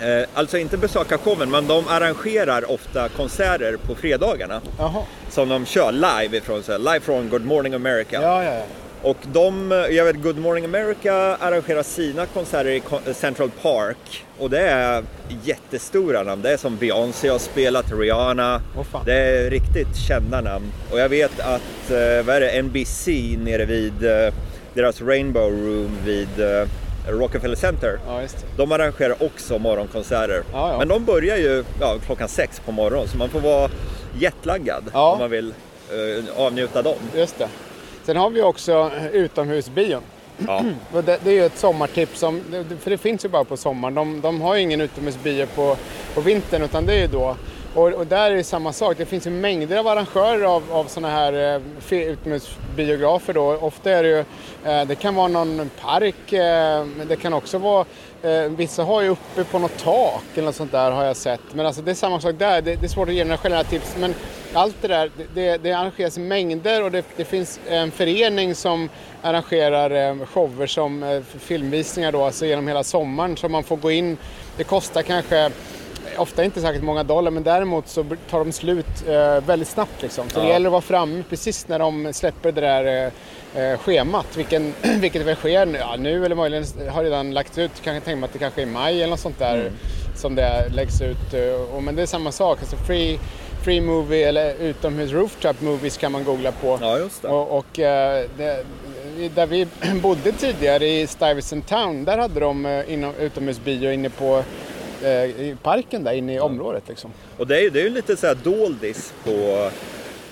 Eh, 0.00 0.28
alltså 0.34 0.58
inte 0.58 0.76
besöka 0.76 1.18
showen, 1.18 1.50
men 1.50 1.66
de 1.66 1.88
arrangerar 1.88 2.70
ofta 2.70 3.08
konserter 3.08 3.76
på 3.86 3.94
fredagarna. 3.94 4.60
Jaha. 4.78 5.02
Som 5.30 5.48
de 5.48 5.66
kör 5.66 5.92
live 5.92 6.36
ifrån, 6.36 6.62
så 6.62 6.72
här, 6.72 6.78
live 6.78 7.00
från 7.00 7.28
Good 7.28 7.44
Morning 7.44 7.74
America. 7.74 8.22
Ja, 8.22 8.44
ja. 8.44 8.62
Och 9.04 9.16
de, 9.32 9.70
jag 9.90 10.04
vet 10.04 10.22
Good 10.22 10.38
Morning 10.38 10.64
America 10.64 11.14
arrangerar 11.40 11.82
sina 11.82 12.26
konserter 12.26 12.70
i 12.70 13.14
Central 13.14 13.50
Park. 13.62 14.24
Och 14.38 14.50
det 14.50 14.60
är 14.60 15.04
jättestora 15.42 16.22
namn. 16.22 16.42
Det 16.42 16.52
är 16.52 16.56
som 16.56 16.76
Beyoncé 16.76 17.28
har 17.28 17.38
spelat, 17.38 17.92
Rihanna. 17.92 18.62
Fan. 18.92 19.04
det 19.04 19.14
är 19.14 19.50
riktigt 19.50 19.96
kända 20.08 20.40
namn. 20.40 20.72
Och 20.92 20.98
jag 20.98 21.08
vet 21.08 21.40
att, 21.40 21.90
eh, 21.90 22.24
vad 22.24 22.36
är 22.36 22.40
det, 22.40 22.62
NBC 22.62 23.06
nere 23.38 23.64
vid 23.64 24.04
eh, 24.04 24.34
deras 24.74 25.02
Rainbow 25.02 25.50
Room 25.50 25.98
vid 26.04 26.40
eh, 26.40 26.68
Rockefeller 27.08 27.56
Center. 27.56 27.98
Ja. 28.06 28.22
De 28.56 28.72
arrangerar 28.72 29.22
också 29.22 29.58
morgonkonserter. 29.58 30.42
Ja, 30.52 30.72
ja. 30.72 30.78
Men 30.78 30.88
de 30.88 31.04
börjar 31.04 31.36
ju 31.36 31.64
klockan 32.06 32.28
sex 32.28 32.60
på 32.60 32.72
morgonen 32.72 33.08
så 33.08 33.16
man 33.16 33.28
får 33.28 33.40
vara 33.40 33.70
jetlaggad 34.18 34.84
om 34.92 35.18
man 35.18 35.30
vill 35.30 35.54
eh, 35.90 36.40
avnjuta 36.40 36.82
dem. 36.82 36.96
Just 37.14 37.38
det. 37.38 37.48
Sen 38.04 38.16
har 38.16 38.30
vi 38.30 38.42
också 38.42 38.90
utomhusbion. 39.12 40.02
Ja. 40.46 40.64
Det, 40.92 41.18
det 41.24 41.30
är 41.30 41.34
ju 41.34 41.46
ett 41.46 41.58
sommartips, 41.58 42.18
som, 42.18 42.40
för 42.80 42.90
det 42.90 42.98
finns 42.98 43.24
ju 43.24 43.28
bara 43.28 43.44
på 43.44 43.56
sommaren. 43.56 43.94
De, 43.94 44.20
de 44.20 44.40
har 44.40 44.54
ju 44.54 44.60
ingen 44.60 44.80
utomhusbio 44.80 45.46
på, 45.46 45.76
på 46.14 46.20
vintern 46.20 46.62
utan 46.62 46.86
det 46.86 46.94
är 46.94 47.00
ju 47.00 47.06
då. 47.06 47.36
Och, 47.74 47.92
och 47.92 48.06
där 48.06 48.30
är 48.30 48.36
det 48.36 48.44
samma 48.44 48.72
sak. 48.72 48.98
Det 48.98 49.06
finns 49.06 49.26
ju 49.26 49.30
mängder 49.30 49.76
av 49.76 49.88
arrangörer 49.88 50.44
av, 50.44 50.62
av 50.72 50.84
sådana 50.84 51.14
här 51.14 51.60
eh, 51.90 51.98
utomhusbiografer 51.98 53.32
då. 53.32 53.56
Ofta 53.56 53.90
är 53.90 54.02
det 54.02 54.08
ju, 54.08 54.18
eh, 54.70 54.86
det 54.86 54.94
kan 54.94 55.14
vara 55.14 55.28
någon 55.28 55.70
park, 55.80 56.32
eh, 56.32 56.84
men 56.84 57.08
det 57.08 57.16
kan 57.16 57.34
också 57.34 57.58
vara 57.58 57.84
Eh, 58.24 58.48
vissa 58.48 58.84
har 58.84 59.02
ju 59.02 59.08
uppe 59.08 59.44
på 59.44 59.58
något 59.58 59.78
tak 59.78 60.24
eller 60.34 60.44
något 60.44 60.54
sånt 60.54 60.72
där 60.72 60.90
har 60.90 61.04
jag 61.04 61.16
sett. 61.16 61.40
Men 61.52 61.66
alltså 61.66 61.82
det 61.82 61.90
är 61.90 61.94
samma 61.94 62.20
sak 62.20 62.34
där. 62.38 62.62
Det, 62.62 62.76
det 62.76 62.86
är 62.86 62.88
svårt 62.88 63.08
att 63.08 63.14
ge 63.14 63.24
några 63.24 63.36
generella 63.36 63.64
tips. 63.64 63.96
Men 63.98 64.14
allt 64.52 64.76
det 64.80 64.88
där, 64.88 65.10
det, 65.16 65.26
det, 65.34 65.56
det 65.56 65.72
arrangeras 65.72 66.18
mängder 66.18 66.82
och 66.82 66.90
det, 66.90 67.04
det 67.16 67.24
finns 67.24 67.60
en 67.68 67.90
förening 67.90 68.54
som 68.54 68.88
arrangerar 69.22 69.90
eh, 69.90 70.26
shower 70.26 70.66
som 70.66 71.02
eh, 71.02 71.22
filmvisningar 71.22 72.12
då, 72.12 72.24
alltså 72.24 72.46
genom 72.46 72.68
hela 72.68 72.84
sommaren. 72.84 73.36
Så 73.36 73.48
man 73.48 73.64
får 73.64 73.76
gå 73.76 73.90
in. 73.90 74.16
Det 74.56 74.64
kostar 74.64 75.02
kanske 75.02 75.50
Ofta 76.18 76.44
inte 76.44 76.60
särskilt 76.60 76.84
många 76.84 77.02
dollar 77.02 77.30
men 77.30 77.42
däremot 77.42 77.88
så 77.88 78.04
tar 78.30 78.38
de 78.38 78.52
slut 78.52 78.86
eh, 79.08 79.40
väldigt 79.46 79.68
snabbt 79.68 80.02
liksom. 80.02 80.30
Så 80.30 80.38
det 80.40 80.46
Ja. 80.46 80.52
gäller 80.52 80.66
att 80.68 80.72
vara 80.72 80.82
framme 80.82 81.22
precis 81.30 81.68
när 81.68 81.78
de 81.78 82.12
släpper 82.12 82.52
det 82.52 82.60
där 82.60 83.12
eh, 83.54 83.62
eh, 83.62 83.78
schemat. 83.78 84.36
Vilken, 84.36 84.74
vilket 85.00 85.22
väl 85.22 85.36
sker 85.36 85.66
nu, 85.66 85.78
ja, 85.78 85.96
nu 85.98 86.24
eller 86.24 86.34
möjligen 86.36 86.64
har 86.90 87.02
redan 87.04 87.30
lagts 87.34 87.58
ut. 87.58 87.70
Kanske 87.84 88.04
tänka 88.04 88.20
mig 88.20 88.26
att 88.26 88.32
det 88.32 88.38
kanske 88.38 88.60
är 88.62 88.66
i 88.66 88.70
maj 88.70 88.94
eller 88.96 89.10
något 89.10 89.20
sånt 89.20 89.38
där 89.38 89.54
Mm. 89.54 89.72
som 90.16 90.34
det 90.34 90.68
läggs 90.74 91.00
ut. 91.02 91.34
Och, 91.74 91.82
men 91.82 91.96
det 91.96 92.02
är 92.02 92.06
samma 92.06 92.32
sak. 92.32 92.58
Alltså 92.60 92.76
free, 92.76 93.18
free 93.64 93.80
movie 93.80 94.28
eller 94.28 94.54
utomhus 94.54 95.10
rooftop 95.12 95.60
movies 95.60 95.96
kan 95.96 96.12
man 96.12 96.24
googla 96.24 96.52
på. 96.52 96.78
Ja, 96.80 96.98
just 96.98 97.22
det. 97.22 97.28
Och, 97.28 97.58
och 97.58 97.66
det, 98.36 98.64
där 99.34 99.46
vi 99.46 99.66
bodde 100.02 100.32
tidigare 100.32 100.86
i 100.88 101.06
Stuyvesant 101.06 101.68
Town, 101.68 102.04
där 102.04 102.18
hade 102.18 102.40
de 102.40 102.82
inom, 102.88 103.14
utomhusbio 103.14 103.92
inne 103.92 104.10
på 104.10 104.42
i 105.08 105.56
parken 105.62 106.04
där 106.04 106.12
inne 106.12 106.34
i 106.34 106.40
området 106.40 106.82
liksom. 106.88 107.10
Och 107.38 107.46
det 107.46 107.56
är 107.56 107.60
ju 107.62 107.70
det 107.70 107.82
är 107.82 107.90
lite 107.90 108.16
så 108.16 108.26
här 108.26 108.34
doldis 108.34 109.14
på 109.24 109.70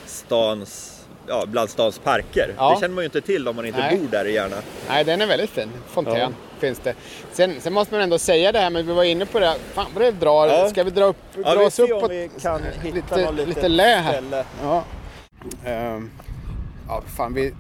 stans, 0.07 1.01
ja, 1.29 1.45
bland 1.47 1.71
stans 1.71 1.99
parker. 1.99 2.55
Ja. 2.57 2.75
Det 2.75 2.81
känner 2.81 2.95
man 2.95 3.03
ju 3.03 3.07
inte 3.07 3.21
till 3.21 3.49
om 3.49 3.57
man 3.57 3.67
inte 3.67 3.79
Nej. 3.81 3.99
bor 3.99 4.09
där 4.09 4.25
gärna. 4.25 4.57
Nej, 4.89 5.05
den 5.05 5.21
är 5.21 5.27
väldigt 5.27 5.51
fin. 5.51 5.69
Fontän 5.87 6.17
Ja. 6.17 6.29
finns 6.59 6.79
det. 6.79 6.95
Sen, 7.33 7.61
sen 7.61 7.73
måste 7.73 7.95
man 7.95 8.03
ändå 8.03 8.19
säga 8.19 8.53
det 8.53 8.59
här, 8.59 8.71
men 8.71 8.87
vi 8.87 8.93
var 8.93 9.05
inne 9.05 9.27
på 9.27 9.39
det. 9.41 9.55
Fan 9.73 9.87
vad 9.95 10.03
det 10.05 10.11
drar. 10.11 10.47
Ja. 10.47 10.69
Ska 10.71 10.85
vi 10.85 10.91
dra, 10.91 11.05
upp, 11.05 11.17
dra 11.35 11.55
vi 11.59 11.65
oss 11.65 11.79
upp 11.79 11.89
hitta 12.13 12.57
lite, 12.83 13.33
lite, 13.33 13.47
litet 13.47 13.71
lä 13.71 13.97
här? 13.97 14.45
Ja. 14.63 14.85
Ehm, 15.65 16.11
ja, 16.89 17.03
fan 17.17 17.35
vi 17.35 17.55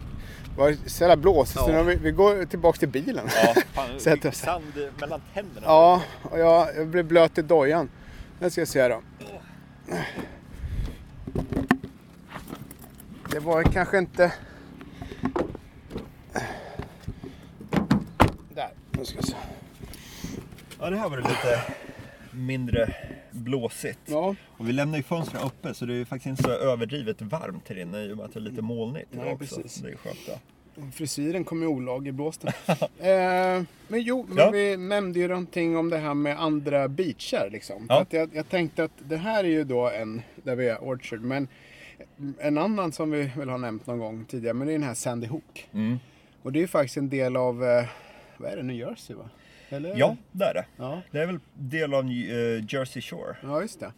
var 0.56 0.76
så 0.86 1.02
jävla 1.04 1.16
blåsigt 1.16 1.58
så 1.58 1.70
Ja. 1.70 1.76
nu, 1.76 1.82
vi, 1.82 1.94
vi 1.96 2.10
går 2.10 2.44
tillbaka 2.44 2.78
till 2.78 2.88
bilen. 2.88 3.28
Ja, 3.44 3.54
fan, 3.72 4.32
sand 4.32 4.64
mellan 5.00 5.20
tänderna. 5.34 5.66
Ja, 5.66 6.02
och 6.22 6.38
jag, 6.38 6.76
jag 6.76 6.86
blev 6.88 7.04
blöt 7.04 7.38
i 7.38 7.42
dojan. 7.42 7.90
Nu 8.38 8.50
ska 8.50 8.60
jag 8.60 8.68
se 8.68 8.88
då. 8.88 9.02
Det 13.30 13.38
var 13.38 13.62
kanske 13.62 13.98
inte... 13.98 14.32
Där, 18.54 18.70
nu 18.90 19.04
ska 19.04 19.16
jag 19.16 19.24
se. 19.28 19.36
Ja, 20.80 20.90
det 20.90 20.96
här 20.96 21.08
var 21.08 21.16
det 21.16 21.28
lite 21.28 21.62
mindre 22.30 22.94
blåsigt. 23.32 23.98
Ja, 24.04 24.34
Och 24.46 24.68
vi 24.68 24.72
lämnar 24.72 24.96
ju 24.96 25.02
fönstren 25.02 25.42
uppe 25.42 25.74
så 25.74 25.86
det 25.86 25.92
är 25.92 25.96
ju 25.96 26.04
faktiskt 26.04 26.26
inte 26.26 26.42
så 26.42 26.50
överdrivet 26.50 27.22
varmt 27.22 27.68
här 27.68 27.78
inne 27.78 27.98
i 28.02 28.12
och 28.12 28.16
med 28.16 28.26
att 28.26 28.32
det 28.32 28.38
är 28.38 28.42
lite 28.42 28.62
molnigt 28.62 29.08
idag 29.12 29.24
Nej, 29.24 29.34
också. 29.34 29.60
precis. 29.62 29.82
Det 29.82 29.90
är 29.90 29.96
skönt. 29.96 30.18
Ja. 30.28 30.34
frisyren 30.92 31.44
kom 31.44 31.62
i 31.62 31.66
olag 31.66 32.08
i 32.08 32.12
blåsten. 32.12 32.50
eh, 32.66 33.62
men 33.88 34.02
jo, 34.02 34.24
men 34.28 34.36
Ja. 34.38 34.50
vi 34.50 34.76
nämnde 34.76 35.18
ju 35.18 35.28
någonting 35.28 35.76
om 35.76 35.90
det 35.90 35.98
här 35.98 36.14
med 36.14 36.40
andra 36.42 36.88
beachar 36.88 37.48
liksom. 37.52 37.86
Ja. 37.88 38.00
Att 38.00 38.12
jag, 38.12 38.30
jag 38.34 38.48
tänkte 38.48 38.84
att 38.84 38.92
det 39.08 39.16
här 39.16 39.44
är 39.44 39.48
ju 39.48 39.64
då 39.64 39.90
en, 39.90 40.22
där 40.42 40.56
vi 40.56 40.68
är 40.68 40.78
Orchard, 40.84 41.20
men 41.20 41.48
en 42.38 42.58
annan 42.58 42.92
som 42.92 43.10
vi 43.10 43.30
väl 43.36 43.48
har 43.48 43.58
nämnt 43.58 43.86
någon 43.86 43.98
gång 43.98 44.24
tidigare, 44.24 44.54
men 44.54 44.66
det 44.66 44.72
är 44.72 44.78
den 44.78 44.88
här 44.88 44.94
Sandy 44.94 45.26
Hook. 45.26 45.68
Mm. 45.72 45.98
Och 46.42 46.52
det 46.52 46.58
är 46.58 46.60
ju 46.60 46.66
faktiskt 46.68 46.96
en 46.96 47.08
del 47.08 47.36
av, 47.36 47.64
eh, 47.64 47.84
vad 48.36 48.52
är 48.52 48.56
det, 48.56 48.62
New 48.62 48.76
Jersey 48.76 49.16
va? 49.16 49.28
Eller? 49.72 49.94
ja, 49.96 50.16
det 50.32 50.44
är 50.44 50.54
det. 50.54 50.66
Ja, 50.76 51.02
Det 51.10 51.18
är 51.18 51.26
väl 51.26 51.38
del 51.54 51.94
av 51.94 52.04
eh, 52.04 52.64
Jersey 52.68 53.02
Shore. 53.02 53.36
ja 53.42 53.62
just 53.62 53.80
det. 53.80 53.92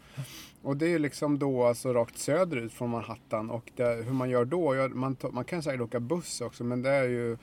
Och 0.62 0.76
det 0.76 0.92
är 0.92 0.98
liksom 0.98 1.38
då 1.38 1.64
alltså 1.64 1.92
rakt 1.92 2.18
söderut 2.18 2.72
från 2.72 2.90
Manhattan 2.90 3.50
och 3.50 3.70
det, 3.76 4.04
hur 4.04 4.12
man 4.12 4.30
gör 4.30 4.44
då, 4.44 4.88
man, 4.88 5.16
man 5.32 5.44
kan 5.44 5.62
säkert 5.62 5.80
åka 5.80 6.00
buss 6.00 6.40
också 6.40 6.64
men 6.64 6.82
det 6.82 6.90
är 6.90 7.04
ju 7.04 7.36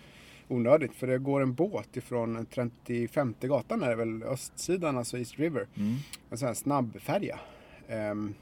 onödigt 0.47 0.95
för 0.95 1.07
det 1.07 1.17
går 1.17 1.41
en 1.41 1.53
båt 1.53 1.97
ifrån 1.97 2.45
35 2.45 3.35
gatan 3.41 3.83
är 3.83 3.89
det 3.89 3.95
väl, 3.95 4.23
östsidan 4.23 4.97
alltså 4.97 5.17
East 5.17 5.39
River. 5.39 5.67
Mm. 5.77 5.95
En 6.29 6.37
sån 6.37 6.47
här 6.47 6.55
snabbfärja. 6.55 7.39
Ehm, 7.87 8.33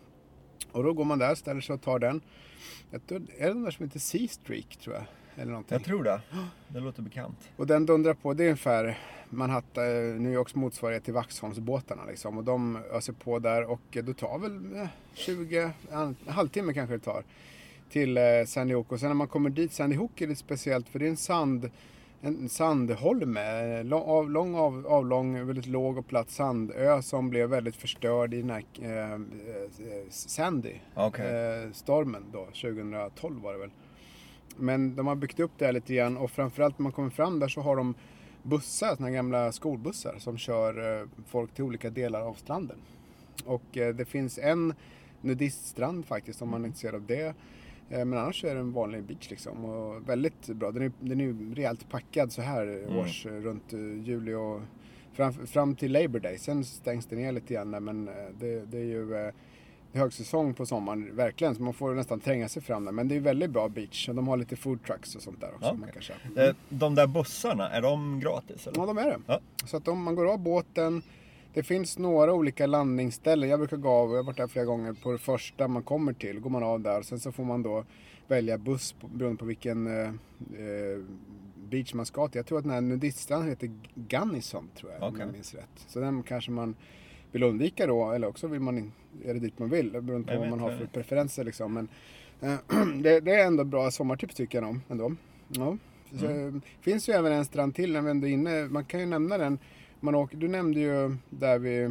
och 0.72 0.84
då 0.84 0.93
går 0.93 1.05
man 1.05 1.19
där, 1.19 1.36
ställer 1.36 1.62
sig 1.62 1.74
och 1.74 1.81
tar 1.81 2.00
den. 2.00 2.22
Jag 2.91 3.08
tror, 3.08 3.22
är 3.38 3.48
det 3.48 3.53
den 3.53 3.63
där 3.63 3.72
som 3.72 3.86
heter 3.86 4.00
Sea 4.00 4.27
Streak 4.27 4.77
tror 4.77 4.96
jag? 4.96 5.03
Eller 5.36 5.51
någonting. 5.51 5.75
Jag 5.75 5.83
tror 5.83 6.03
det. 6.03 6.21
Det 6.67 6.79
låter 6.79 7.01
bekant. 7.01 7.50
Och 7.55 7.67
den 7.67 7.86
dundrar 7.86 8.13
på, 8.13 8.33
det 8.33 8.43
är 8.43 8.48
ungefär 8.48 8.98
Manhattan, 9.29 9.83
eh, 9.83 10.21
New 10.21 10.33
Yorks 10.33 10.55
motsvarighet 10.55 11.03
till 11.03 11.13
Vaxholmsbåtarna 11.13 12.05
liksom. 12.05 12.38
Och 12.38 12.43
de 12.43 12.79
öser 12.91 13.13
på 13.13 13.39
där 13.39 13.71
och 13.71 13.81
det 13.89 14.13
tar 14.13 14.39
väl 14.39 14.75
eh, 14.75 14.88
20, 15.13 15.71
en 15.91 16.15
halvtimme 16.27 16.74
kanske 16.74 16.95
det 16.95 17.03
tar. 17.03 17.24
Till 17.89 18.17
eh, 18.17 18.24
Sandy 18.48 18.74
Hook. 18.74 18.91
Och 18.91 19.00
sen 19.00 19.09
när 19.09 19.15
man 19.15 19.27
kommer 19.27 19.50
dit, 19.50 19.74
Sandy 19.74 19.95
Hook 19.95 20.21
är 20.21 20.27
lite 20.27 20.39
speciellt 20.39 20.89
för 20.89 21.00
det 21.00 21.05
är 21.05 21.09
en 21.09 21.17
sand 21.17 21.69
en 22.21 22.50
sandholme, 22.50 23.77
eh, 23.79 23.86
lång, 23.86 24.01
av, 24.01 24.29
lång 24.29 24.55
av, 24.55 24.88
avlång, 24.88 25.48
väldigt 25.48 25.67
låg 25.67 25.98
och 25.98 26.07
platt 26.07 26.29
sandö 26.29 27.01
som 27.01 27.29
blev 27.29 27.50
väldigt 27.50 27.75
förstörd 27.75 28.33
i 28.33 28.41
den 28.41 28.50
här 28.50 28.63
eh, 28.81 29.13
eh, 29.13 29.19
Sandy 30.09 30.74
Okej. 30.95 31.25
eh, 31.25 31.71
stormen 31.71 32.24
då, 32.33 32.45
2012 32.45 33.41
var 33.41 33.53
det 33.53 33.59
väl. 33.59 33.71
Men 34.60 34.96
de 34.96 35.08
har 35.08 35.16
byggt 35.16 35.39
upp 35.39 35.51
det 35.58 35.66
här 35.66 35.74
lite 35.74 35.94
grann 35.96 36.18
och 36.18 36.32
framförallt 36.32 36.80
när 36.80 36.84
man 36.84 36.92
kommer 36.92 37.10
fram 37.10 37.39
där 37.39 37.48
så 37.48 37.62
har 37.62 37.75
de 37.75 37.94
bussar, 38.44 38.96
såna 38.96 39.12
gamla 39.12 39.51
skolbussar 39.51 40.16
som 40.20 40.38
kör 40.38 41.01
eh, 41.01 41.08
folk 41.28 41.54
till 41.54 41.63
olika 41.63 41.89
delar 41.89 42.22
av 42.22 42.34
stranden. 42.34 42.78
Och 43.46 43.78
eh, 43.78 43.96
det 43.96 44.06
finns 44.06 44.38
en 44.38 44.74
nudiststrand 45.22 46.06
faktiskt 46.06 46.42
om 46.42 46.50
man 46.50 46.62
är 46.63 46.68
intresserad 46.68 46.96
av 46.96 47.06
det. 47.06 47.34
Eh, 47.89 48.06
Men 48.06 48.13
annars 48.20 48.44
är 48.44 48.54
det 48.54 48.60
en 48.60 48.72
vanlig 48.72 49.04
beach 49.04 49.30
liksom 49.30 49.66
och 49.66 50.10
väldigt 50.10 50.48
bra. 50.48 50.72
Den 50.72 50.84
är, 50.84 50.92
den 51.00 51.22
är 51.22 51.25
ju 51.25 51.54
rejält 51.56 51.89
packad 51.89 52.32
så 52.32 52.42
här 52.42 52.68
Mm. 52.68 52.98
års 52.98 53.25
runt 53.25 53.74
juli 54.06 54.34
och 54.34 54.62
fram, 55.13 55.34
fram 55.34 55.75
till 55.75 55.92
Labor 55.92 56.20
Day. 56.20 56.38
Sen 56.38 56.66
stängs 56.66 57.06
det 57.06 57.16
ner 57.16 57.32
lite 57.32 57.54
grann 57.54 57.70
men 57.84 58.06
det, 58.39 58.66
det 58.66 58.78
är 58.78 58.84
ju 58.84 59.32
högsäsong 59.93 60.53
på 60.53 60.65
sommaren, 60.65 61.15
verkligen. 61.15 61.55
Så 61.55 61.63
man 61.63 61.74
får 61.74 61.93
nästan 61.96 62.19
tränga 62.19 62.50
sig 62.50 62.62
fram 62.62 62.86
där. 62.86 62.91
Men 62.91 63.08
det 63.08 63.15
är 63.15 63.19
väldigt 63.19 63.50
bra 63.50 63.69
beach 63.69 64.10
och 64.10 64.15
de 64.15 64.27
har 64.27 64.38
lite 64.38 64.55
food 64.55 64.84
trucks 64.84 65.15
och 65.15 65.22
sånt 65.22 65.41
där 65.41 65.50
också. 65.55 65.67
Ja, 65.67 65.74
man 65.74 65.91
kan 65.91 66.01
köpa. 66.01 66.43
Eh, 66.48 66.55
De 66.69 66.96
där 66.96 67.08
bussarna, 67.08 67.69
är 67.69 67.81
de 67.81 68.19
gratis? 68.19 68.67
Eller? 68.67 68.79
Ja, 68.79 68.86
de 68.86 68.98
är 68.98 69.05
det. 69.05 69.19
Ja. 69.27 69.39
Så 69.65 69.77
att 69.77 69.88
om 69.88 70.03
man 70.03 70.15
går 70.15 70.31
av 70.34 70.39
båten, 70.39 71.01
det 71.53 71.63
finns 71.63 71.98
några 71.98 72.34
olika 72.34 72.67
landningsställen. 72.67 73.50
Jag 73.50 73.60
brukar 73.60 73.77
gå 73.77 73.89
av, 73.89 74.10
jag 74.10 74.17
har 74.17 74.24
varit 74.24 74.38
där 74.38 74.48
flera 74.48 74.65
gånger, 74.65 74.93
på 74.93 75.12
det 75.12 75.17
första 75.17 75.67
man 75.67 75.84
kommer 75.84 76.13
till. 76.13 76.39
Går 76.39 76.50
man 76.50 76.63
av 76.63 76.79
där, 76.79 77.01
sen 77.01 77.19
så 77.19 77.31
får 77.31 77.43
man 77.43 77.63
då 77.63 77.86
välja 78.27 78.58
buss 78.58 78.96
beroende 79.13 79.38
på 79.39 79.46
vilken 79.46 79.88
eh, 79.88 80.08
eh, 80.08 81.00
beach 81.69 81.93
man 81.93 82.05
ska 82.05 82.27
till. 82.27 82.39
Jag 82.39 82.46
tror 82.46 82.58
att 82.58 82.63
den 82.63 82.74
här 82.74 82.81
nudiststranden 82.81 83.50
heter 83.50 83.72
Gunnison, 83.96 84.69
tror 84.79 84.91
jag, 84.91 85.03
om 85.03 85.10
Okej. 85.13 85.25
jag 85.25 85.34
minns 85.34 85.53
rätt. 85.53 85.86
Så 85.88 86.00
den 86.00 86.24
kanske 86.24 86.51
man 86.51 86.75
vill 87.31 87.43
undvika 87.43 87.88
då, 87.88 88.12
eller 88.12 88.27
också 88.27 88.48
vill 88.48 88.59
man, 88.59 88.77
in- 88.77 88.91
är 89.25 89.33
det 89.33 89.39
dit 89.39 89.59
man 89.59 89.69
vill, 89.69 89.91
beroende 89.91 90.27
på 90.27 90.33
Jag 90.33 90.39
vad 90.39 90.50
man 90.50 90.59
har 90.59 90.71
för 90.71 90.79
det 90.79 90.88
preferenser 90.88 91.43
liksom. 91.43 91.74
Men 91.74 91.88
eh, 92.41 92.86
det, 93.01 93.19
det 93.19 93.31
är 93.36 93.45
ändå 93.48 93.63
bra 93.63 93.91
sommartips 93.91 94.36
tycker 94.36 94.62
jag 94.62 94.67
nog, 94.74 94.79
ändå. 94.89 95.15
Ja. 95.48 95.77
Så, 96.19 96.25
Mm. 96.25 96.55
eh, 96.55 96.62
finns 96.81 97.09
ju 97.09 97.13
även 97.13 97.31
en 97.31 97.45
strand 97.45 97.75
till 97.75 97.93
när 97.93 98.01
vi 98.01 98.09
ändå 98.12 98.27
är 98.27 98.31
inne. 98.31 98.65
Man 98.67 98.86
kan 98.86 99.00
ju 99.00 99.05
nämna 99.05 99.38
den. 99.38 99.59
Man 100.00 100.15
åker, 100.15 100.38
du 100.38 100.48
nämnde 100.48 100.79
ju 100.79 101.15
där 101.29 101.59
vi... 101.59 101.83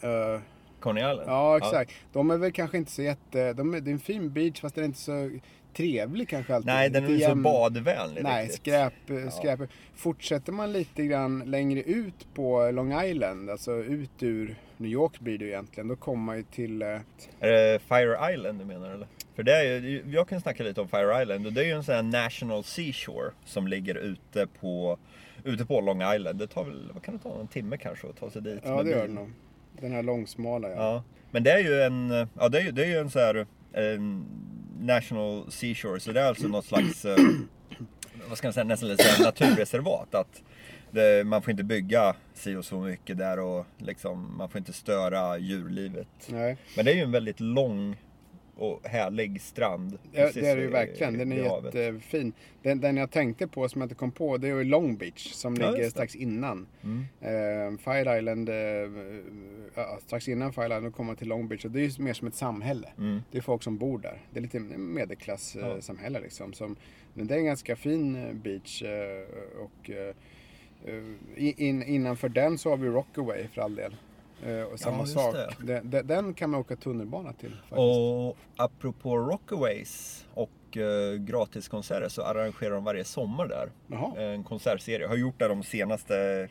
eh, 0.00 0.40
Coney 0.84 1.10
Island? 1.12 1.30
ja, 1.30 1.56
exakt. 1.56 1.92
De 2.12 2.30
är 2.30 2.36
väl 2.36 2.52
kanske 2.52 2.76
inte 2.76 2.90
så 2.90 3.02
jätte... 3.02 3.52
De 3.52 3.74
är, 3.74 3.80
det 3.80 3.90
är 3.90 3.92
en 3.92 3.98
fin 3.98 4.32
beach 4.32 4.60
fast 4.60 4.74
den 4.74 4.84
är 4.84 4.88
inte 4.88 4.98
så 5.00 5.30
trevlig 5.76 6.28
kanske 6.28 6.54
alltid. 6.54 6.66
Nej, 6.66 6.90
den 6.90 7.04
är 7.04 7.10
inte 7.14 7.26
så 7.26 7.34
badvänlig 7.34 8.22
Nej, 8.22 8.42
riktigt. 8.44 8.60
skräp, 8.60 8.92
skräp. 9.32 9.60
Fortsätter 9.94 10.52
man 10.52 10.72
lite 10.72 11.04
grann 11.06 11.42
längre 11.46 11.82
ut 11.82 12.34
på 12.34 12.70
Long 12.70 13.00
Island, 13.04 13.50
alltså 13.50 13.72
ut 13.72 14.22
ur 14.22 14.56
New 14.76 14.90
York 14.90 15.20
blir 15.20 15.38
det 15.38 15.44
ju 15.44 15.50
egentligen, 15.50 15.88
då 15.88 15.96
kommer 15.96 16.24
man 16.24 16.36
ju 16.36 16.42
till... 16.42 16.82
eh, 16.82 16.88
Är 17.40 17.52
det 17.52 17.78
Fire 17.88 18.34
Island 18.34 18.58
du 18.58 18.64
menar 18.64 18.90
eller? 18.90 19.06
För 19.34 19.42
det 19.42 19.52
är 19.52 19.80
ju, 19.80 20.02
jag 20.06 20.28
kan 20.28 20.40
snacka 20.40 20.62
lite 20.62 20.80
om 20.80 20.88
Fire 20.88 21.22
Island 21.22 21.46
och 21.46 21.52
det 21.52 21.60
är 21.60 21.64
ju 21.64 21.72
en 21.72 21.84
sån 21.84 21.94
här 21.94 22.02
national 22.02 22.64
seashore 22.64 23.30
som 23.44 23.66
ligger 23.68 23.94
ute 23.94 24.46
på, 24.60 24.98
ute 25.44 25.66
på 25.66 25.80
Long 25.80 26.02
Island. 26.14 26.38
Det 26.38 26.46
tar 26.46 26.64
väl, 26.64 26.90
vad 26.94 27.02
kan 27.02 27.16
det 27.16 27.22
ta, 27.22 27.40
en 27.40 27.48
timme 27.48 27.76
kanske 27.76 28.08
att 28.08 28.16
ta 28.16 28.30
sig 28.30 28.42
dit 28.42 28.60
Ja, 28.64 28.82
det 28.82 28.90
gör 28.90 29.06
det 29.08 29.14
nog. 29.14 29.30
Den 29.80 29.92
här 29.92 30.02
långsmala 30.02 30.68
ja. 30.68 30.76
Ja, 30.76 31.02
men 31.30 31.42
det 31.42 31.52
är 31.52 31.58
ju 31.58 31.82
en, 31.82 32.28
ja 32.38 32.48
det 32.48 32.60
är 32.60 32.72
det 32.72 32.84
är 32.84 32.88
ju 32.88 32.98
en 32.98 33.10
så 33.10 33.18
här 33.18 33.46
en 33.72 34.26
national 34.80 35.50
seashore 35.50 36.00
så 36.00 36.12
det 36.12 36.20
är 36.20 36.24
alltså 36.24 36.48
något 36.48 36.64
slags, 36.64 37.04
eh, 37.04 37.16
vad 38.28 38.38
ska 38.38 38.46
man 38.46 38.52
säga, 38.52 38.64
nästan 38.64 38.88
lite 38.88 39.22
naturreservat. 39.22 40.14
Att 40.14 40.42
det, 40.90 41.26
man 41.26 41.42
får 41.42 41.50
inte 41.50 41.64
bygga 41.64 42.16
si 42.34 42.56
och 42.56 42.64
så 42.64 42.80
mycket 42.80 43.18
där 43.18 43.38
och 43.38 43.66
liksom, 43.78 44.36
man 44.36 44.48
får 44.48 44.58
inte 44.58 44.72
störa 44.72 45.38
djurlivet. 45.38 46.08
Nej. 46.28 46.56
Men 46.76 46.84
det 46.84 46.90
är 46.90 46.94
ju 46.96 47.02
en 47.02 47.12
väldigt 47.12 47.40
lång 47.40 47.96
och 48.56 48.80
härlig 48.88 49.40
strand. 49.42 49.98
Ja, 50.12 50.30
det 50.34 50.46
är 50.46 50.56
det 50.56 50.62
ju 50.62 50.68
verkligen. 50.70 51.18
Den 51.18 51.32
är 51.32 51.36
jättefin. 51.36 52.32
Den, 52.62 52.80
den 52.80 52.96
jag 52.96 53.10
tänkte 53.10 53.46
på 53.46 53.68
som 53.68 53.80
jag 53.80 53.86
inte 53.86 53.94
kom 53.94 54.10
på, 54.10 54.36
det 54.36 54.48
är 54.48 54.54
ju 54.54 54.64
Long 54.64 54.96
Beach 54.96 55.32
som 55.32 55.54
Ja, 55.54 55.70
ligger 55.70 55.90
strax 55.90 56.14
innan. 56.16 56.66
Mm. 56.82 57.04
Eh, 57.20 57.78
Fire 57.78 58.18
Island, 58.18 58.48
eh, 58.48 58.54
ja, 59.74 59.98
strax 60.06 60.28
innan 60.28 60.52
Fire 60.52 60.64
Island, 60.66 60.94
kommer 60.94 61.06
man 61.06 61.16
till 61.16 61.28
Long 61.28 61.48
Beach. 61.48 61.64
Och 61.64 61.70
det 61.70 61.80
är 61.80 61.88
ju 61.88 62.02
mer 62.02 62.12
som 62.12 62.28
ett 62.28 62.34
samhälle. 62.34 62.88
Mm. 62.98 63.20
Det 63.30 63.38
är 63.38 63.42
folk 63.42 63.62
som 63.62 63.78
bor 63.78 63.98
där. 63.98 64.18
Det 64.30 64.38
är 64.38 64.42
lite 64.42 64.60
medelklasssamhälle 64.60 65.70
Ja. 65.70 65.76
eh, 65.76 65.80
samhälle 65.80 66.20
liksom. 66.20 66.52
Som, 66.52 66.76
men 67.14 67.26
det 67.26 67.34
är 67.34 67.38
en 67.38 67.44
ganska 67.44 67.76
fin 67.76 68.16
eh, 68.16 68.32
beach. 68.32 68.82
Eh, 68.82 69.60
och 69.64 69.90
eh, 69.90 70.14
in, 71.36 71.82
innanför 71.82 72.28
den 72.28 72.58
så 72.58 72.70
har 72.70 72.76
vi 72.76 72.88
Rockaway 72.88 73.48
för 73.48 73.62
all 73.62 73.74
del. 73.74 73.96
Eh, 74.42 74.62
och 74.62 74.80
samma 74.80 75.00
just 75.00 75.14
sak. 75.14 75.36
Den, 75.58 75.90
den, 75.90 76.06
den 76.06 76.34
kan 76.34 76.50
man 76.50 76.60
åka 76.60 76.76
tunnelbana 76.76 77.32
till. 77.32 77.50
Faktiskt. 77.50 77.78
Och 77.78 78.36
apropå 78.56 79.16
Rockaways 79.18 80.24
och 80.34 80.76
eh, 80.76 81.14
gratiskonserter 81.18 82.08
så 82.08 82.22
arrangerar 82.22 82.74
de 82.74 82.84
varje 82.84 83.04
sommar 83.04 83.48
där. 83.48 83.70
Jaha. 83.86 84.20
En 84.20 84.44
konsertserie. 84.44 85.06
Har 85.06 85.16
gjort 85.16 85.38
det 85.38 85.48
de 85.48 85.62
senaste 85.62 86.48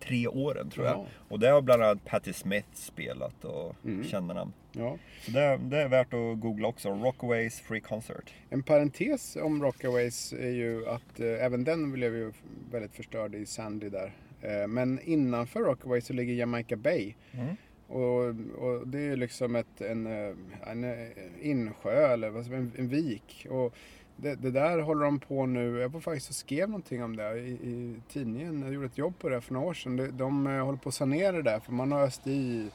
tre 0.00 0.28
åren 0.28 0.70
tror 0.70 0.86
jag. 0.86 0.96
Jaha. 0.96 1.06
Och 1.28 1.40
det 1.40 1.48
har 1.48 1.62
bland 1.62 1.82
annat 1.82 2.04
Patti 2.04 2.32
Smith 2.32 2.68
spelat 2.74 3.44
och 3.44 3.74
Mm. 3.84 4.04
kända 4.04 4.34
namn. 4.34 4.52
Ja. 4.72 4.96
Så 5.24 5.30
det, 5.30 5.60
det 5.62 5.78
är 5.78 5.88
värt 5.88 6.14
att 6.14 6.40
googla 6.40 6.68
också. 6.68 6.88
Rockaways 6.90 7.60
Free 7.60 7.80
Concert. 7.80 8.30
En 8.50 8.62
parentes 8.62 9.36
om 9.36 9.62
Rockaways 9.62 10.32
är 10.32 10.50
ju 10.50 10.86
att 10.88 11.20
eh, 11.20 11.44
även 11.44 11.64
den 11.64 11.92
blev 11.92 12.16
ju 12.16 12.32
väldigt 12.70 12.94
förstörd 12.94 13.34
i 13.34 13.46
Sandy 13.46 13.88
där. 13.88 14.12
Eh, 14.42 14.66
men 14.68 15.00
innanför 15.04 15.60
Rockaways 15.60 16.06
så 16.06 16.12
ligger 16.12 16.34
Jamaica 16.34 16.76
Bay. 16.76 17.14
Mm. 17.32 17.56
Och, 17.88 18.24
och 18.64 18.88
det 18.88 18.98
är 18.98 19.02
ju 19.02 19.16
liksom 19.16 19.56
ett, 19.56 19.80
en, 19.80 20.06
eh, 20.06 20.34
en 20.70 20.84
eh, 20.84 21.08
insjö 21.40 22.12
eller 22.12 22.54
en, 22.54 22.72
en 22.78 22.88
vik. 22.88 23.46
Och 23.50 23.74
det, 24.22 24.34
det 24.34 24.50
där 24.50 24.78
håller 24.78 25.04
de 25.04 25.18
på 25.18 25.46
nu. 25.46 25.78
Jag 25.78 25.88
var 25.88 26.00
faktiskt 26.00 26.28
och 26.28 26.34
skrev 26.34 26.68
någonting 26.68 27.04
om 27.04 27.16
det 27.16 27.38
i, 27.38 27.50
i 27.50 27.96
tidningen. 28.08 28.62
Jag 28.62 28.72
gjorde 28.72 28.86
ett 28.86 28.98
jobb 28.98 29.18
på 29.18 29.28
det 29.28 29.40
för 29.40 29.54
några 29.54 29.66
år 29.66 29.74
sedan. 29.74 29.96
De, 29.96 30.06
de 30.06 30.46
eh, 30.46 30.64
håller 30.64 30.78
på 30.78 30.88
att 30.88 30.94
sanera 30.94 31.32
det 31.32 31.42
där 31.42 31.60
för 31.60 31.72
man 31.72 31.92
har 31.92 32.02
öst 32.02 32.26
i 32.26 32.70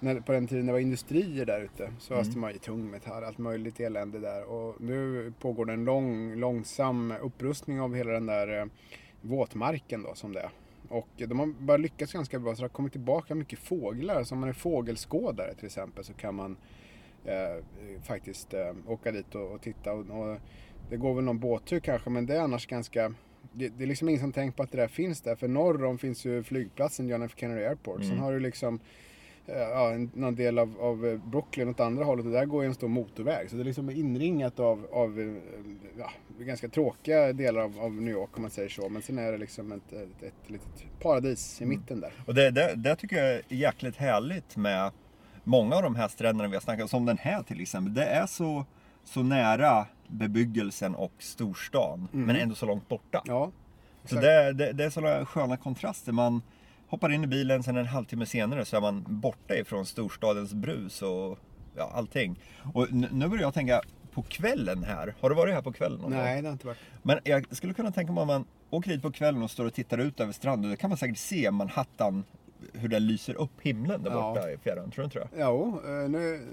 när, 0.00 0.20
på 0.20 0.32
den 0.32 0.46
tiden 0.46 0.66
det 0.66 0.72
var 0.72 0.78
industrier 0.78 1.46
där 1.46 1.60
ute 1.60 1.92
så 1.98 2.14
öste 2.14 2.38
man 2.38 2.50
i 2.50 2.58
tungmetall, 2.58 3.24
allt 3.24 3.38
möjligt 3.38 3.80
elände 3.80 4.18
där. 4.18 4.44
Och 4.44 4.80
nu 4.80 5.32
pågår 5.40 5.64
det 5.64 5.72
en 5.72 5.84
lång, 5.84 6.34
långsam 6.34 7.14
upprustning 7.22 7.80
av 7.80 7.94
hela 7.94 8.12
den 8.12 8.26
där 8.26 8.60
eh, 8.60 8.66
våtmarken 9.20 10.02
då 10.02 10.14
som 10.14 10.32
det 10.32 10.40
är. 10.40 10.50
Och 10.88 11.08
de 11.16 11.38
har 11.38 11.46
bara 11.46 11.76
lyckats 11.76 12.12
ganska 12.12 12.38
bra 12.38 12.54
så 12.54 12.60
det 12.60 12.64
har 12.64 12.68
kommit 12.68 12.92
tillbaka 12.92 13.34
mycket 13.34 13.58
fåglar. 13.58 14.24
Så 14.24 14.34
om 14.34 14.40
man 14.40 14.48
är 14.48 14.52
fågelskådare 14.52 15.54
till 15.54 15.66
exempel 15.66 16.04
så 16.04 16.12
kan 16.12 16.34
man 16.34 16.56
faktiskt 18.02 18.54
eh, 18.54 18.72
åka 18.86 19.12
dit 19.12 19.34
och, 19.34 19.52
och 19.52 19.60
titta. 19.60 19.92
Och, 19.92 20.00
och, 20.00 20.38
det 20.90 20.96
går 20.96 21.14
väl 21.14 21.24
någon 21.24 21.38
båttur 21.38 21.80
kanske 21.80 22.10
men 22.10 22.26
det 22.26 22.36
är 22.36 22.40
annars 22.40 22.66
ganska 22.66 23.14
det, 23.52 23.68
det 23.68 23.84
är 23.84 23.88
liksom 23.88 24.08
ingen 24.08 24.20
som 24.20 24.32
tänker 24.32 24.56
på 24.56 24.62
att 24.62 24.72
det 24.72 24.78
där 24.78 24.88
finns 24.88 25.20
där. 25.20 25.36
För 25.36 25.48
norr 25.48 25.84
om 25.84 25.98
finns 25.98 26.24
ju 26.24 26.42
flygplatsen 26.42 27.08
John 27.08 27.22
F 27.22 27.32
Kennedy 27.36 27.64
Airport. 27.64 27.96
Mm. 27.96 28.08
Sen 28.08 28.18
har 28.18 28.32
du 28.32 28.40
liksom 28.40 28.80
eh, 29.46 29.58
ja, 29.58 29.92
en, 29.92 30.10
någon 30.14 30.34
del 30.34 30.58
av, 30.58 30.80
av 30.80 31.06
eh, 31.06 31.18
Brooklyn 31.30 31.68
åt 31.68 31.80
andra 31.80 32.04
hållet 32.04 32.26
och 32.26 32.32
där 32.32 32.44
går 32.44 32.62
ju 32.62 32.68
en 32.68 32.74
stor 32.74 32.88
motorväg. 32.88 33.50
Så 33.50 33.56
det 33.56 33.62
är 33.62 33.64
liksom 33.64 33.90
inringat 33.90 34.60
av, 34.60 34.86
av 34.92 35.20
eh, 35.20 35.34
ja, 35.98 36.10
ganska 36.38 36.68
tråkiga 36.68 37.32
delar 37.32 37.60
av, 37.62 37.80
av 37.80 37.92
New 37.92 38.14
York 38.14 38.36
om 38.36 38.42
man 38.42 38.50
säger 38.50 38.68
så. 38.68 38.88
Men 38.88 39.02
sen 39.02 39.18
är 39.18 39.32
det 39.32 39.38
liksom 39.38 39.72
ett, 39.72 39.92
ett, 39.92 40.22
ett 40.22 40.50
litet 40.50 40.86
paradis 41.00 41.62
i 41.62 41.66
mitten 41.66 42.00
där. 42.00 42.12
Och 42.26 42.34
det, 42.34 42.50
det, 42.50 42.74
det 42.76 42.96
tycker 42.96 43.16
jag 43.16 43.34
är 43.34 43.42
jäkligt 43.48 43.96
härligt 43.96 44.56
med 44.56 44.92
många 45.44 45.76
av 45.76 45.82
de 45.82 45.96
här 45.96 46.08
stränderna 46.08 46.48
vi 46.48 46.56
har 46.56 46.60
snackat 46.60 46.82
om, 46.82 46.88
som 46.88 47.06
den 47.06 47.18
här 47.18 47.42
till 47.42 47.60
exempel. 47.60 47.94
Det 47.94 48.04
är 48.04 48.26
så, 48.26 48.64
så 49.04 49.22
nära 49.22 49.86
bebyggelsen 50.08 50.94
och 50.94 51.12
storstan, 51.18 52.08
men 52.12 52.36
ändå 52.36 52.54
så 52.54 52.66
långt 52.66 52.88
borta. 52.88 53.22
Ja, 53.26 53.50
så 54.04 54.14
det, 54.14 54.52
det, 54.52 54.72
det 54.72 54.84
är 54.84 54.90
sådana 54.90 55.26
sköna 55.26 55.56
kontraster. 55.56 56.12
Man 56.12 56.42
hoppar 56.88 57.12
in 57.12 57.24
i 57.24 57.26
bilen, 57.26 57.62
sen 57.62 57.76
en 57.76 57.86
halvtimme 57.86 58.26
senare 58.26 58.64
så 58.64 58.76
är 58.76 58.80
man 58.80 59.04
borta 59.08 59.54
ifrån 59.54 59.86
storstadens 59.86 60.54
brus 60.54 61.02
och 61.02 61.38
ja, 61.76 61.90
allting. 61.94 62.40
Och 62.74 62.92
nu 62.92 63.28
börjar 63.28 63.42
jag 63.42 63.54
tänka 63.54 63.80
på 64.12 64.22
kvällen 64.22 64.84
här. 64.84 65.14
Har 65.20 65.30
du 65.30 65.36
varit 65.36 65.54
här 65.54 65.62
på 65.62 65.72
kvällen 65.72 66.00
någon? 66.00 66.10
Nej, 66.10 66.42
det 66.42 66.48
har 66.48 66.52
inte 66.52 66.66
varit. 66.66 66.78
Men 67.02 67.18
jag 67.24 67.56
skulle 67.56 67.74
kunna 67.74 67.92
tänka 67.92 68.12
mig 68.12 68.20
om 68.20 68.26
man 68.26 68.44
åker 68.70 68.90
hit 68.90 69.02
på 69.02 69.12
kvällen 69.12 69.42
och 69.42 69.50
står 69.50 69.64
och 69.64 69.74
tittar 69.74 69.98
ut 69.98 70.20
över 70.20 70.32
stranden. 70.32 70.70
Då 70.70 70.76
kan 70.76 70.90
man 70.90 70.96
säkert 70.96 71.18
se 71.18 71.50
Manhattan, 71.50 72.24
hur 72.72 72.88
den 72.88 73.06
lyser 73.06 73.34
upp 73.34 73.50
himlen 73.62 74.02
där 74.02 74.10
Ja. 74.10 74.34
borta 74.34 74.50
i 74.52 74.58
fjärran. 74.58 74.90
Tror 74.90 75.02
du 75.02 75.04
inte 75.04 75.18
det? 75.18 75.28
Jo, 75.42 75.80
eh, 75.86 76.08
nu, 76.10 76.46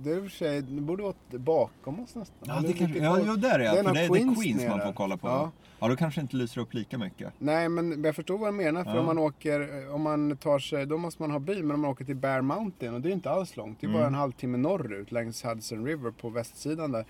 det 0.00 0.10
är 0.10 0.16
i 0.16 0.18
och 0.18 0.22
för 0.22 0.30
sig, 0.30 0.62
det 0.62 0.80
borde 0.80 1.02
vara 1.02 1.14
bakom 1.30 2.00
oss 2.00 2.14
nästan. 2.14 2.36
Ja, 2.46 2.58
Eller 2.58 2.68
det 2.68 2.74
kanske, 2.74 2.98
ja, 2.98 3.18
jo, 3.26 3.36
där 3.36 3.58
är 3.58 3.64
jag. 3.64 3.74
Det 3.74 3.80
är 3.80 3.84
för 3.84 3.94
det, 3.94 4.00
är- 4.00 4.08
det 4.08 4.14
är 4.18 4.22
Queens 4.22 4.42
Queens 4.42 4.68
man 4.68 4.80
får 4.80 4.92
kolla 4.92 5.16
på. 5.16 5.28
Ja. 5.28 5.50
Ja. 5.80 5.88
då 5.88 5.96
kanske 5.96 6.20
det 6.20 6.22
inte 6.22 6.36
lyser 6.36 6.60
upp 6.60 6.74
lika 6.74 6.98
mycket. 6.98 7.32
Nej, 7.38 7.68
men 7.68 8.04
jag 8.04 8.16
förstår 8.16 8.38
vad 8.38 8.48
du 8.48 8.56
menar. 8.56 8.84
För 8.84 8.90
Ja. 8.94 9.00
om 9.00 9.06
man 9.06 9.18
åker, 9.18 9.90
om 9.94 10.02
man 10.02 10.36
tar 10.36 10.58
sig, 10.58 10.86
då 10.86 10.98
måste 10.98 11.22
man 11.22 11.30
ha 11.30 11.38
bil. 11.38 11.64
Men 11.64 11.74
om 11.74 11.80
man 11.80 11.90
åker 11.90 12.04
till 12.04 12.16
Bear 12.16 12.40
Mountain, 12.40 12.94
och 12.94 13.00
det 13.00 13.08
är 13.08 13.12
inte 13.12 13.30
alls 13.30 13.56
långt. 13.56 13.80
Det 13.80 13.86
är 13.86 13.88
Mm. 13.88 14.00
bara 14.00 14.06
en 14.06 14.14
halvtimme 14.14 14.58
norrut 14.58 15.12
längs 15.12 15.44
Hudson 15.44 15.86
River 15.86 16.10
på 16.10 16.28
västsidan 16.28 16.92
där. 16.92 17.04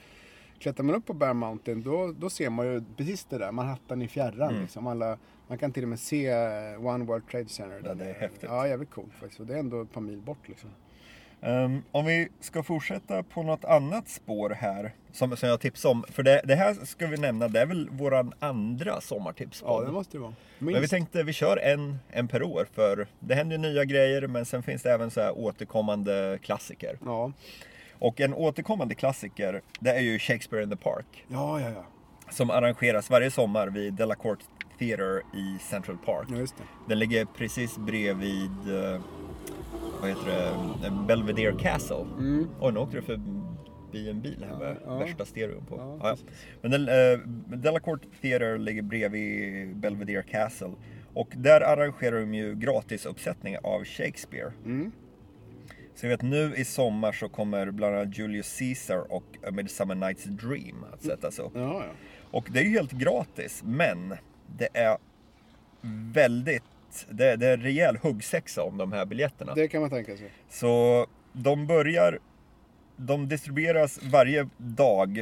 Klättrar 0.62 0.84
man 0.84 0.94
upp 0.94 1.06
på 1.06 1.12
Bear 1.12 1.34
Mountain, 1.34 1.82
då, 1.82 2.12
då 2.18 2.30
ser 2.30 2.50
man 2.50 2.66
ju 2.66 2.82
precis 2.96 3.24
det 3.24 3.38
där, 3.38 3.52
Manhattan 3.52 4.02
i 4.02 4.08
fjärran. 4.08 4.50
Mm. 4.50 4.62
Liksom. 4.62 4.86
Alla, 4.86 5.18
man 5.48 5.58
kan 5.58 5.72
till 5.72 5.82
och 5.82 5.88
med 5.88 6.00
se 6.00 6.28
eh, 6.28 6.86
One 6.86 7.04
World 7.04 7.28
Trade 7.28 7.48
Center. 7.48 7.82
Ja, 7.84 7.94
det 7.94 8.04
är 8.04 8.14
häftigt. 8.14 8.42
Ja, 8.42 8.68
jävligt 8.68 8.90
coolt 8.90 9.12
faktiskt. 9.20 9.40
Och 9.40 9.46
det 9.46 9.54
är 9.54 9.58
ändå 9.58 9.82
ett 9.82 9.92
par 9.92 10.00
mil 10.00 10.20
bort 10.20 10.48
liksom. 10.48 10.70
Ehm, 11.40 11.82
om 11.90 12.04
vi 12.04 12.28
ska 12.40 12.62
fortsätta 12.62 13.22
på 13.22 13.42
något 13.42 13.64
annat 13.64 14.08
spår 14.08 14.50
här, 14.50 14.94
som, 15.12 15.36
som 15.36 15.48
jag 15.48 15.60
tipsade 15.60 15.92
om. 15.92 16.04
För 16.08 16.22
det, 16.22 16.40
det 16.44 16.54
här 16.54 16.74
ska 16.74 17.06
vi 17.06 17.16
nämna, 17.16 17.48
det 17.48 17.60
är 17.60 17.66
väl 17.66 17.88
våran 17.90 18.32
andra 18.38 19.00
sommartips. 19.00 19.62
Ja, 19.66 19.80
det 19.80 19.92
måste 19.92 20.16
det 20.16 20.20
vara. 20.20 20.34
Men 20.58 20.80
vi 20.80 20.88
tänkte 20.88 21.22
vi 21.22 21.32
kör 21.32 21.56
en, 21.56 21.98
en 22.10 22.28
per 22.28 22.42
år 22.42 22.66
för 22.72 23.06
det 23.18 23.34
händer 23.34 23.56
ju 23.56 23.62
nya 23.62 23.84
grejer 23.84 24.26
men 24.26 24.44
sen 24.44 24.62
finns 24.62 24.82
det 24.82 24.92
även 24.92 25.10
så 25.10 25.20
här 25.20 25.38
återkommande 25.38 26.38
klassiker. 26.42 26.98
Ja, 27.04 27.32
Och 28.04 28.20
en 28.20 28.34
återkommande 28.34 28.94
klassiker 28.94 29.62
det 29.80 29.90
är 29.90 30.00
ju 30.00 30.18
Shakespeare 30.18 30.62
in 30.64 30.70
the 30.70 30.76
Park. 30.76 31.24
ja, 31.28 31.60
ja. 31.60 31.68
ja. 31.70 31.84
Som 32.30 32.50
arrangeras 32.50 33.10
varje 33.10 33.30
sommar 33.30 33.68
vid 33.68 33.94
Delacorte 33.94 34.44
Theatre 34.78 35.20
i 35.34 35.58
Central 35.60 35.98
Park. 35.98 36.26
ja 36.30 36.36
just 36.36 36.56
det. 36.56 36.62
Den 36.88 36.98
ligger 36.98 37.24
precis 37.24 37.78
bredvid 37.78 38.50
eh, 38.84 39.00
vad 40.00 40.08
heter 40.10 40.54
det? 40.82 40.90
Belvedere 41.06 41.52
Castle. 41.58 41.96
Mm. 42.18 42.48
Och 42.60 42.74
nu 42.74 42.80
åkte 42.80 42.96
det 42.96 43.02
förbi 43.02 44.10
en 44.10 44.20
bil 44.20 44.46
här 44.50 44.58
med 44.58 44.76
Ja. 44.84 44.98
värsta 44.98 45.24
stereon 45.24 45.66
på. 45.66 45.76
Ja, 45.76 45.98
Ja. 46.08 46.16
Men 46.62 46.70
den, 46.70 46.88
eh, 46.88 47.18
Delacorte 47.58 48.06
Theatre 48.22 48.58
ligger 48.58 48.82
bredvid 48.82 49.76
Belvedere 49.76 50.22
Castle. 50.22 50.72
Och 51.14 51.28
där 51.36 51.60
arrangerar 51.60 52.20
de 52.20 52.34
ju 52.34 52.54
gratisuppsättningar 52.54 53.60
av 53.64 53.84
Shakespeare. 53.84 54.52
Mm. 54.64 54.92
Så 55.94 56.06
jag 56.06 56.10
vet 56.10 56.22
nu 56.22 56.54
i 56.56 56.64
sommar 56.64 57.12
så 57.12 57.28
kommer 57.28 57.70
bland 57.70 57.96
annat 57.96 58.18
Julius 58.18 58.58
Caesar 58.58 59.12
och 59.12 59.24
A 59.46 59.50
Midsummer 59.50 59.94
Night's 59.94 60.28
Dream 60.28 60.84
att 60.92 61.02
sättas 61.02 61.38
upp. 61.38 61.52
Ja, 61.54 61.84
ja. 61.86 61.92
Och 62.30 62.48
det 62.50 62.60
är 62.60 62.64
ju 62.64 62.70
helt 62.70 62.92
gratis, 62.92 63.62
men 63.64 64.16
det 64.56 64.68
är 64.74 64.98
väldigt, 66.12 67.06
det 67.10 67.26
är, 67.26 67.36
det 67.36 67.46
är 67.46 67.54
en 67.54 67.62
rejäl 67.62 67.96
huggsexa 67.96 68.62
om 68.62 68.76
de 68.78 68.92
här 68.92 69.06
biljetterna. 69.06 69.54
Det 69.54 69.68
kan 69.68 69.80
man 69.80 69.90
tänka 69.90 70.16
sig. 70.16 70.30
Så 70.48 71.06
de 71.32 71.66
börjar, 71.66 72.18
de 72.96 73.28
distribueras 73.28 73.98
varje 74.02 74.48
dag, 74.56 75.18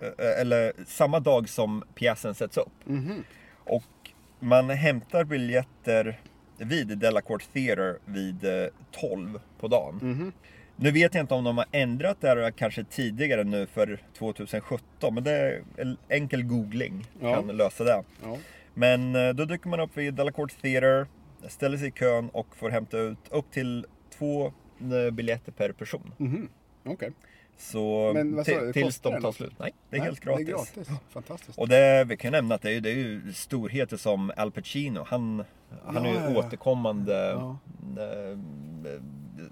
eh, 0.00 0.40
eller 0.40 0.72
samma 0.86 1.20
dag 1.20 1.48
som 1.48 1.84
pjäsen 1.94 2.34
sätts 2.34 2.56
upp. 2.56 2.72
Mhm. 2.84 3.24
Och 3.56 4.10
man 4.40 4.70
hämtar 4.70 5.24
biljetter 5.24 6.20
vid 6.58 6.98
Delacorte 6.98 7.46
Theatre 7.52 7.94
vid 8.04 8.44
eh, 8.44 8.66
12 8.90 9.40
på 9.60 9.68
dagen. 9.68 9.98
Mhm. 10.02 10.32
Nu 10.76 10.90
vet 10.90 11.14
jag 11.14 11.22
inte 11.22 11.34
om 11.34 11.44
de 11.44 11.58
har 11.58 11.66
ändrat 11.72 12.16
det 12.20 12.28
här 12.28 12.50
kanske 12.50 12.84
tidigare 12.84 13.44
nu 13.44 13.66
för 13.66 13.98
2017, 14.18 15.14
men 15.14 15.24
det 15.24 15.30
är 15.32 15.62
en 15.76 15.96
enkel 16.08 16.42
googling 16.42 17.06
Ja. 17.20 17.34
kan 17.34 17.46
lösa 17.56 17.84
det. 17.84 18.02
Ja. 18.22 18.36
Men 18.74 19.14
eh, 19.16 19.28
då 19.34 19.44
dyker 19.44 19.68
man 19.68 19.80
upp 19.80 19.96
vid 19.96 20.14
Delacorte 20.14 20.54
Theatre, 20.60 21.06
ställer 21.48 21.78
sig 21.78 21.88
i 21.88 21.90
kön 21.90 22.28
och 22.28 22.56
får 22.56 22.70
hämta 22.70 22.98
ut 22.98 23.18
upp 23.30 23.50
till 23.50 23.86
två 24.18 24.46
eh, 24.46 25.10
biljetter 25.12 25.52
per 25.52 25.72
person. 25.72 26.12
Mhm. 26.18 26.48
Okej. 26.84 27.10
Så 27.58 28.12
Men 28.14 28.36
vad 28.36 28.46
sa 28.46 28.60
du, 28.60 28.72
tills 28.72 29.00
de 29.00 29.20
tar 29.22 29.32
slut. 29.32 29.52
Nej, 29.58 29.72
det 29.90 29.96
är 29.96 30.00
Nej, 30.00 30.06
helt 30.08 30.20
gratis. 30.20 30.46
Det 30.46 30.52
är 30.52 30.56
gratis. 30.56 30.88
Fantastiskt. 31.10 31.58
Och 31.58 31.68
det, 31.68 32.04
vi 32.08 32.16
kan 32.16 32.28
ju 32.28 32.32
nämna 32.32 32.54
att 32.54 32.62
det 32.62 32.70
är, 32.72 32.80
det 32.80 32.90
är 32.90 32.94
ju 32.94 33.32
storheter 33.32 33.96
som 33.96 34.32
Al 34.36 34.50
Pacino. 34.50 35.04
Han, 35.06 35.44
han 35.84 35.96
är 35.96 36.08
ju 36.10 36.14
Ja, 36.14 36.20
ja, 36.24 36.30
ja. 36.32 36.38
återkommande 36.38 37.14
Ja. 37.30 37.58
eh, 38.02 38.38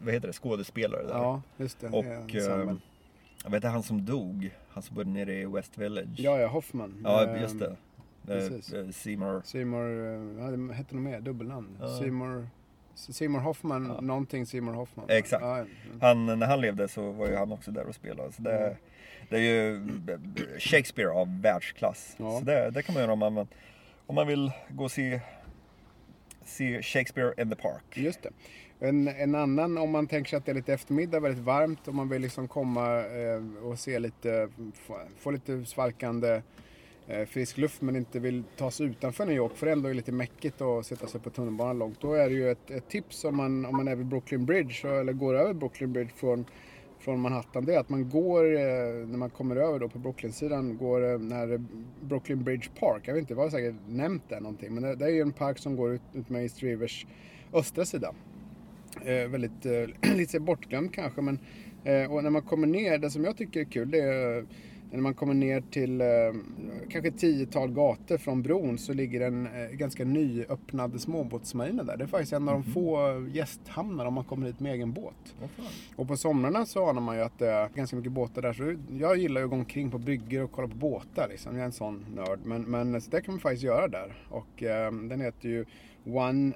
vad 0.03 0.15
heter 0.15 0.27
det, 0.27 0.33
skådespelare 0.33 1.03
där. 1.03 1.15
Ja, 1.15 1.43
just 1.57 1.81
det. 1.81 1.89
Och 1.89 2.05
eh, 2.05 2.77
jag 3.45 3.51
vet 3.51 3.65
han 3.65 3.83
som 3.83 4.05
dog, 4.05 4.51
han 4.69 4.83
som 4.83 4.97
bodde 4.97 5.11
nere 5.11 5.35
i 5.35 5.45
West 5.47 5.79
Village. 5.79 6.09
Ja, 6.17 6.39
ja, 6.39 6.47
Hoffman. 6.49 7.01
Ja, 7.05 7.27
Ehm, 7.27 7.43
just 7.43 7.59
det. 7.59 7.77
precis. 8.27 8.73
Eh, 8.73 8.81
eh, 8.81 8.89
Seymour. 8.91 9.43
Seymour, 9.45 10.07
eh, 10.07 10.45
ja, 10.45 10.51
det 10.51 10.75
hette 10.75 10.95
nog 10.95 11.05
mer, 11.05 11.21
dubbelnamn. 11.21 11.69
Ja. 11.81 11.99
Seymour, 11.99 12.47
Seymour 12.95 13.41
Hoffman, 13.41 13.87
Ja. 13.95 14.01
någonting 14.01 14.47
Seymour 14.47 14.73
Hoffman. 14.75 15.07
Exakt. 15.09 15.43
Ja, 15.43 15.57
mm. 15.57 15.69
Han, 16.01 16.39
när 16.39 16.47
han 16.47 16.61
levde 16.61 16.89
så 16.89 17.11
var 17.11 17.29
ju 17.29 17.35
han 17.37 17.53
också 17.53 17.71
där 17.71 17.87
och 17.87 17.95
spelade. 17.95 18.33
Så 18.33 18.43
det, 18.43 18.77
det 19.29 19.37
är 19.37 19.41
ju 19.41 19.81
Shakespeare 20.59 21.11
av 21.11 21.41
världsklass. 21.43 22.15
Så 22.19 22.41
det, 22.41 22.71
det 22.71 22.83
kan 22.83 22.93
man 22.95 23.03
göra 23.03 23.13
om 23.13 23.19
man, 23.19 23.47
om 24.07 24.15
man 24.15 24.27
vill 24.27 24.53
gå 24.71 24.85
och 24.85 24.91
se, 24.93 25.21
se 26.45 26.83
Shakespeare 26.83 27.43
in 27.43 27.51
the 27.51 27.57
Park. 27.57 27.85
Just 27.95 28.23
det. 28.23 28.31
En, 28.89 29.09
en 29.09 29.35
annan, 29.35 29.79
om 29.79 29.91
man 29.91 30.07
tänker 30.07 30.29
sig 30.31 30.37
att 30.37 30.45
det 30.47 30.53
är 30.53 30.55
lite 30.55 30.75
eftermiddag, 30.75 31.21
väldigt 31.21 31.45
varmt, 31.45 31.89
om 31.89 31.97
man 31.97 32.09
vill 32.09 32.23
liksom 32.23 32.49
komma 32.49 32.99
eh, 33.05 33.65
och 33.67 33.79
se 33.79 33.99
lite, 33.99 34.49
få, 34.75 34.99
få 35.19 35.31
lite 35.31 35.65
svalkande 35.65 36.43
Eh, 37.09 37.27
frisk 37.27 37.59
luft 37.59 37.83
men 37.83 37.97
inte 37.97 38.19
vill 38.19 38.45
ta 38.57 38.71
sig 38.71 38.87
utanför 38.87 39.27
New 39.27 39.37
York 39.37 39.57
för 39.57 39.67
det 39.67 39.73
ändå 39.73 39.89
är 39.89 39.95
lite 39.95 40.13
mäckigt 40.13 40.61
att 40.61 40.87
sätta 40.87 41.07
sig 41.07 41.21
på 41.21 41.31
tunnelbanan 41.31 41.79
långt. 41.79 42.01
Då 42.01 42.15
är 42.15 42.29
det 42.29 42.35
ju 42.35 42.51
ett, 42.51 42.71
ett 42.71 42.89
tips 42.89 43.25
om 43.25 43.37
man, 43.37 43.67
om 43.67 43.77
man 43.77 43.89
är 43.89 43.97
vid 43.97 44.07
Brooklyn 44.07 44.47
Bridge 44.47 44.89
eller 44.89 45.13
går 45.13 45.35
över 45.35 45.55
Brooklyn 45.55 45.93
Bridge 45.93 46.11
från, 46.15 46.45
från 46.99 47.21
Manhattan. 47.21 47.65
Det 47.65 47.75
är 47.75 47.81
att 47.81 47.89
man 47.89 48.11
går, 48.11 48.45
eh, 48.55 49.07
när 49.07 49.19
man 49.19 49.31
kommer 49.31 49.57
över 49.57 49.79
då 49.79 49.89
på 49.89 49.99
Brooklyn-sidan, 49.99 50.77
går 50.77 51.13
eh, 51.13 51.19
när 51.19 51.65
Brooklyn 52.01 52.45
Bridge 52.45 52.69
Park. 52.79 53.03
Jag 53.05 53.15
vet 53.15 53.21
inte, 53.21 53.35
jag 53.35 53.41
har 53.41 53.51
säkert 53.51 53.75
nämnt 53.89 54.23
det 54.29 54.41
någonting. 54.41 54.75
Men 54.75 54.83
det, 54.83 54.95
det 54.95 55.05
är 55.05 55.11
ju 55.11 55.21
en 55.21 55.33
park 55.33 55.59
som 55.59 55.77
går 55.77 55.93
ut, 55.93 56.03
ut 56.13 56.29
med 56.29 56.43
East 56.43 56.63
Rivers 56.63 57.07
östra 57.53 57.85
sida. 57.85 58.15
Eh, 59.05 59.29
väldigt, 59.29 59.67
eh, 59.67 60.13
lite 60.17 60.41
bortglömd 60.41 60.95
kanske 60.95 61.21
men 61.21 61.39
eh, 61.85 62.13
och 62.13 62.23
när 62.23 62.31
man 62.31 62.43
kommer 62.43 62.67
ner, 62.67 62.99
det 62.99 63.11
som 63.11 63.25
jag 63.25 63.37
tycker 63.37 63.61
är 63.61 63.65
kul 63.65 63.91
det 63.91 64.01
är 64.01 64.47
när 64.93 65.01
man 65.01 65.15
kommer 65.15 65.35
ner 65.35 65.61
till 65.71 66.01
eh, 66.01 66.07
kanske 66.91 67.09
ett 67.09 67.19
tiotal 67.19 67.73
gator 67.73 68.19
från 68.19 68.43
bron 68.43 68.79
så 68.79 68.93
ligger 68.93 69.21
en 69.21 69.47
eh, 69.47 69.71
ganska 69.71 70.05
nyöppnad 70.05 71.01
småbåtsmarina 71.01 71.83
där. 71.83 71.97
Det 71.97 72.05
är 72.05 72.09
faktiskt 72.09 72.33
en 72.33 72.49
av 72.49 72.55
de 72.55 72.73
få 72.73 72.99
gästhamnar 73.33 74.07
om 74.07 74.15
man 74.15 74.25
kommer 74.25 74.47
hit 74.47 74.61
med 74.61 74.73
egen 74.73 74.93
båt. 74.93 75.35
Fan? 75.39 75.67
Och 75.97 76.09
på 76.09 76.17
somrarna 76.17 76.67
så 76.67 76.89
anar 76.89 77.01
man 77.01 77.17
ju 77.17 77.23
att 77.23 77.39
det 77.39 77.49
är 77.49 77.69
ganska 77.69 77.97
mycket 77.97 78.13
båtar 78.13 78.43
där. 78.43 78.53
Så 78.53 78.77
jag 78.99 79.17
gillar 79.17 79.41
ju 79.41 79.45
att 79.45 79.51
gå 79.51 79.57
omkring 79.57 79.91
på 79.91 79.99
bryggor 79.99 80.43
och 80.43 80.53
kolla 80.53 80.69
på 80.69 80.77
båtar. 80.77 81.29
Liksom. 81.31 81.53
Jag 81.53 81.61
är 81.61 81.67
en 81.67 81.73
sån 81.73 82.07
nörd. 82.15 82.39
Men, 82.45 82.63
men 82.63 83.01
så 83.01 83.11
det 83.11 83.21
kan 83.21 83.35
man 83.35 83.41
faktiskt 83.41 83.65
göra 83.65 83.89
där. 83.89 84.27
Och 84.29 84.63
eh, 84.63 84.93
den 84.93 85.21
heter 85.21 85.49
ju 85.49 85.65
One 86.05 86.53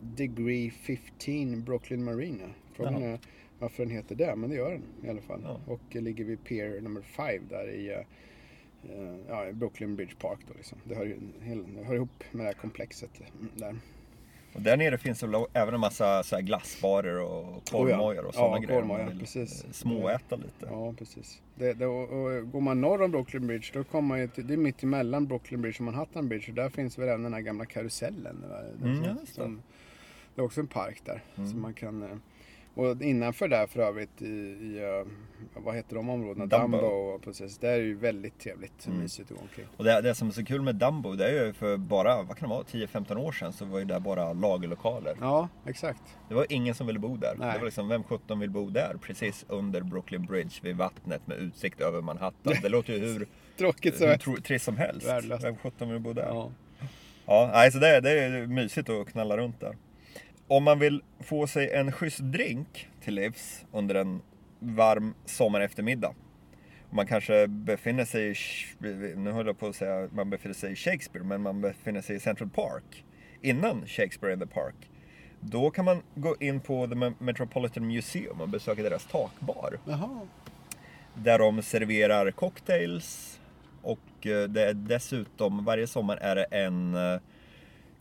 Degree 0.00 0.70
15 0.70 1.64
Brooklyn 1.64 2.04
Marina. 2.04 2.44
Frågan 2.72 3.02
är 3.02 3.18
varför 3.58 3.82
den 3.82 3.92
heter 3.92 4.14
det, 4.14 4.36
men 4.36 4.50
det 4.50 4.56
gör 4.56 4.70
den 4.70 4.82
i 5.04 5.08
alla 5.10 5.20
fall. 5.20 5.40
Ja. 5.44 5.60
Och 5.66 5.94
ligger 5.94 6.24
vid 6.24 6.44
Pier 6.44 6.80
nummer 6.80 7.02
5 7.02 7.42
där 7.50 7.68
i, 7.68 7.88
eh, 7.92 9.16
ja, 9.28 9.52
Brooklyn 9.52 9.96
Bridge 9.96 10.14
Park 10.18 10.38
då 10.48 10.54
liksom. 10.56 10.78
Det 10.84 10.94
hör, 10.94 11.04
ju, 11.06 11.16
det 11.76 11.84
hör 11.84 11.94
ihop 11.94 12.24
med 12.30 12.46
det 12.46 12.48
här 12.48 12.60
komplexet 12.60 13.10
där. 13.54 13.76
Och 14.56 14.62
där 14.62 14.76
nere 14.76 14.98
finns 14.98 15.20
det 15.20 15.46
även 15.52 15.74
en 15.74 15.80
massa 15.80 16.22
så 16.22 16.34
här 16.36 16.42
glassbarer 16.42 17.20
och 17.20 17.68
korvmojor 17.70 18.24
och 18.24 18.34
sådana 18.34 18.56
ja, 18.56 18.62
grejer. 18.62 19.08
vill, 19.08 19.18
precis. 19.18 19.64
eh, 19.64 19.70
Småäta 19.70 20.36
lite. 20.36 20.66
Ja, 20.70 20.92
precis. 20.98 21.42
Det, 21.54 21.72
det, 21.72 21.86
och, 21.86 22.02
och 22.02 22.50
går 22.50 22.60
man 22.60 22.80
norr 22.80 23.02
om 23.02 23.10
Brooklyn 23.10 23.46
Bridge 23.46 23.70
då 23.72 23.84
kommer 23.84 24.08
man 24.08 24.20
ju 24.20 24.28
till, 24.28 24.46
det 24.46 24.54
är 24.54 24.58
mitt 24.58 24.82
emellan 24.82 25.26
Brooklyn 25.26 25.62
Bridge 25.62 25.76
och 25.78 25.84
Manhattan 25.84 26.28
Bridge 26.28 26.48
och 26.48 26.54
där 26.54 26.68
finns 26.68 26.98
väl 26.98 27.08
även 27.08 27.22
den 27.22 27.34
här 27.34 27.40
gamla 27.40 27.64
karusellen. 27.64 28.44
Mm, 28.82 29.26
som- 29.26 29.62
det. 30.34 30.40
är 30.40 30.44
också 30.44 30.60
en 30.60 30.66
park 30.66 31.02
där. 31.04 31.22
Mm. 31.36 31.50
Så 31.50 31.56
man 31.56 31.74
kan, 31.74 32.02
eh, 32.02 32.16
och 32.76 33.02
innanför 33.02 33.48
där 33.48 33.66
för 33.66 33.80
övrigt 33.80 34.22
i, 34.22 34.26
i 34.26 34.78
eh, 34.82 35.06
vad 35.64 35.74
heter 35.74 35.94
de 35.96 36.08
områdena? 36.10 36.46
Dumbo. 36.46 36.76
Dumbo. 36.78 36.86
och 36.86 37.22
precis. 37.22 37.58
Det 37.58 37.68
är 37.68 37.76
ju 37.76 37.94
väldigt 37.96 38.38
trevligt 38.38 38.86
Mm. 38.86 38.98
mysigt 38.98 39.30
att 39.30 39.36
gå 39.36 39.42
omkring. 39.42 39.66
Och 39.76 39.84
det, 39.84 40.00
det 40.00 40.14
som 40.14 40.28
är 40.28 40.32
så 40.32 40.44
kul 40.44 40.62
med 40.62 40.74
Dumbo, 40.74 41.12
det 41.14 41.28
är 41.28 41.46
ju 41.46 41.52
för 41.52 41.76
bara, 41.76 42.22
vad 42.22 42.36
kan 42.36 42.48
det 42.48 42.54
vara, 42.54 42.64
10-15 42.64 43.16
år 43.16 43.32
sedan 43.32 43.52
så 43.52 43.64
var 43.64 43.78
ju 43.78 43.84
det 43.84 44.00
bara 44.00 44.32
lagerlokaler. 44.32 45.16
Ja, 45.20 45.48
exakt. 45.66 46.02
Det 46.28 46.34
var 46.34 46.46
ingen 46.48 46.74
som 46.74 46.86
ville 46.86 46.98
bo 46.98 47.16
där. 47.16 47.34
Nej. 47.38 47.52
Det 47.52 47.58
var 47.58 47.64
liksom, 47.64 47.88
vem 47.88 48.02
sjutton 48.04 48.40
vill 48.40 48.50
bo 48.50 48.70
där? 48.70 48.96
Precis 49.02 49.44
under 49.48 49.80
Brooklyn 49.80 50.26
Bridge 50.26 50.54
vid 50.62 50.76
vattnet 50.76 51.26
med 51.26 51.38
utsikt 51.38 51.80
över 51.80 52.00
Manhattan. 52.02 52.54
Det 52.62 52.68
låter 52.68 52.92
ju 52.92 52.98
hur, 52.98 53.26
Tråkigt 53.58 53.96
så. 53.96 54.06
hur 54.06 54.40
trist 54.40 54.64
som 54.64 54.76
helst. 54.76 55.06
Värdelöst. 55.08 55.44
Vem 55.44 55.56
sjutton 55.56 55.88
vill 55.92 56.00
bo 56.00 56.12
där? 56.12 56.26
Ja. 56.26 56.50
Ja, 57.26 57.50
nej, 57.52 57.72
så 57.72 57.78
det, 57.78 58.00
det 58.00 58.10
är 58.24 58.46
mysigt 58.46 58.88
att 58.88 59.08
knalla 59.08 59.36
runt 59.36 59.60
där. 59.60 59.76
Om 60.48 60.64
man 60.64 60.78
vill 60.78 61.02
få 61.20 61.46
sig 61.46 61.70
en 61.70 61.92
schysst 61.92 62.18
drink 62.18 62.88
till 63.00 63.14
livs 63.14 63.64
under 63.72 63.94
en 63.94 64.22
varm 64.58 65.14
sommareftermiddag. 65.24 66.14
Man 66.90 67.06
kanske 67.06 67.46
befinner 67.48 68.04
sig 68.04 68.30
i, 68.30 68.34
nu 69.16 69.30
höll 69.30 69.46
jag 69.46 69.58
på 69.58 69.66
att 69.66 69.76
säga 69.76 70.08
man 70.12 70.30
befinner 70.30 70.54
sig 70.54 70.72
i 70.72 70.76
Shakespeare, 70.76 71.24
men 71.26 71.42
man 71.42 71.60
befinner 71.60 72.00
sig 72.00 72.16
i 72.16 72.20
Central 72.20 72.50
Park. 72.50 73.04
Innan 73.42 73.86
Shakespeare 73.86 74.32
in 74.34 74.40
the 74.40 74.46
Park. 74.46 74.74
Då 75.40 75.70
kan 75.70 75.84
man 75.84 76.02
gå 76.14 76.36
in 76.40 76.60
på 76.60 76.86
The 76.86 76.94
Me- 76.94 77.14
Metropolitan 77.18 77.86
Museum 77.86 78.40
och 78.40 78.48
besöka 78.48 78.82
deras 78.82 79.04
takbar. 79.04 79.78
Jaha. 79.86 80.20
Där 81.14 81.38
de 81.38 81.62
serverar 81.62 82.30
cocktails 82.30 83.40
och 83.82 84.26
eh, 84.26 84.48
det 84.48 84.68
är 84.68 84.74
dessutom 84.74 85.64
varje 85.64 85.86
sommar 85.86 86.16
är 86.16 86.36
det 86.36 86.44
en 86.44 86.94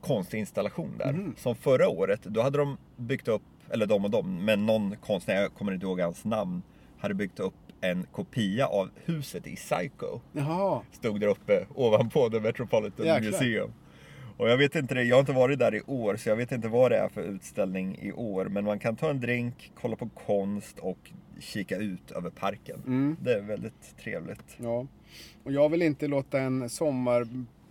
eh, 0.05 0.15
konstinstallation 0.15 0.97
där. 0.97 1.13
Mhm. 1.13 1.35
Som 1.37 1.55
förra 1.55 1.89
året, 1.89 2.23
då 2.23 2.41
hade 2.41 2.57
de 2.57 2.77
byggt 2.97 3.27
upp, 3.27 3.41
eller 3.69 3.85
de 3.85 4.05
och 4.05 4.11
de, 4.11 4.45
men 4.45 4.65
någon 4.65 4.95
konstnär, 4.95 5.35
jag 5.35 5.53
kommer 5.53 5.71
inte 5.73 5.85
ihåg 5.85 5.99
hans 5.99 6.25
namn, 6.25 6.61
hade 6.97 7.13
byggt 7.13 7.39
upp 7.39 7.53
en 7.81 8.05
kopia 8.11 8.67
av 8.67 8.89
huset 9.05 9.47
i 9.47 9.55
Psycho. 9.55 10.19
Jaha. 10.31 10.81
Stod 10.91 11.19
där 11.19 11.27
uppe 11.27 11.65
ovanpå 11.75 12.29
The 12.29 12.39
Metropolitan 12.39 13.05
Jäklar. 13.05 13.31
Museum. 13.31 13.71
Och 14.37 14.49
jag 14.49 14.57
vet 14.57 14.75
inte 14.75 14.95
det, 14.95 15.03
jag 15.03 15.15
har 15.15 15.19
inte 15.19 15.31
varit 15.31 15.59
där 15.59 15.75
i 15.75 15.81
år 15.81 16.15
så 16.15 16.29
jag 16.29 16.35
vet 16.35 16.51
inte 16.51 16.67
vad 16.67 16.91
det 16.91 16.97
är 16.97 17.09
för 17.09 17.21
utställning 17.21 17.97
i 18.01 18.11
år. 18.11 18.45
Men 18.45 18.65
man 18.65 18.79
kan 18.79 18.95
ta 18.95 19.09
en 19.09 19.19
drink, 19.19 19.71
kolla 19.81 19.95
på 19.95 20.09
konst 20.09 20.79
och 20.79 21.11
kika 21.39 21.77
ut 21.77 22.11
över 22.11 22.29
parken. 22.29 22.79
Mm. 22.85 23.17
Det 23.21 23.33
är 23.33 23.41
väldigt 23.41 23.97
trevligt. 24.03 24.57
Ja, 24.57 24.87
och 25.43 25.51
jag 25.51 25.69
vill 25.69 25.81
inte 25.81 26.07
låta 26.07 26.39
en 26.39 26.69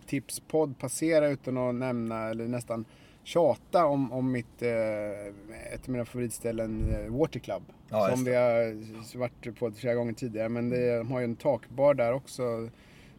sommartipspodd 0.05 0.79
passera 0.79 1.27
utan 1.27 1.57
att 1.57 1.75
nämna 1.75 2.29
eller 2.29 2.47
nästan 2.47 2.85
tjata 3.23 3.85
om, 3.85 4.11
om 4.11 4.31
mitt, 4.31 4.61
eh, 4.61 5.27
ett 5.73 5.83
av 5.83 5.89
mina 5.89 6.05
favoritställen, 6.05 6.89
eh, 6.89 7.11
Water 7.11 7.39
Club. 7.39 7.63
Ja, 7.89 8.09
som 8.09 8.23
vi 8.23 8.35
har 8.35 9.17
varit 9.17 9.59
på 9.59 9.71
flera 9.71 9.95
gånger 9.95 10.13
tidigare. 10.13 10.49
Men 10.49 10.69
det, 10.69 10.97
de 10.97 11.11
har 11.11 11.19
ju 11.19 11.25
en 11.25 11.35
takbar 11.35 11.93
där 11.93 12.13
också 12.13 12.69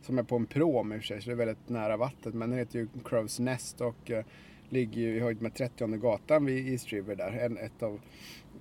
som 0.03 0.19
är 0.19 0.23
på 0.23 0.37
en 0.37 0.47
prom 0.47 0.93
i 0.93 0.97
och 0.97 1.01
för 1.01 1.07
sig, 1.07 1.23
så 1.23 1.29
det 1.29 1.35
är 1.35 1.37
väldigt 1.37 1.69
nära 1.69 1.97
vattnet. 1.97 2.35
Men 2.35 2.51
den 2.51 2.59
heter 2.59 2.79
ju 2.79 2.89
Crows 3.05 3.39
Nest 3.39 3.81
och 3.81 4.11
eh, 4.11 4.25
ligger 4.69 5.01
ju 5.01 5.17
i 5.17 5.21
höjd 5.21 5.43
med 5.43 5.55
30 5.55 5.87
gatan 5.87 6.45
vid 6.45 6.69
East 6.69 6.89
River 6.89 7.17
där. 7.17 7.31
En, 7.31 7.59
ett 7.59 7.83
av 7.83 8.01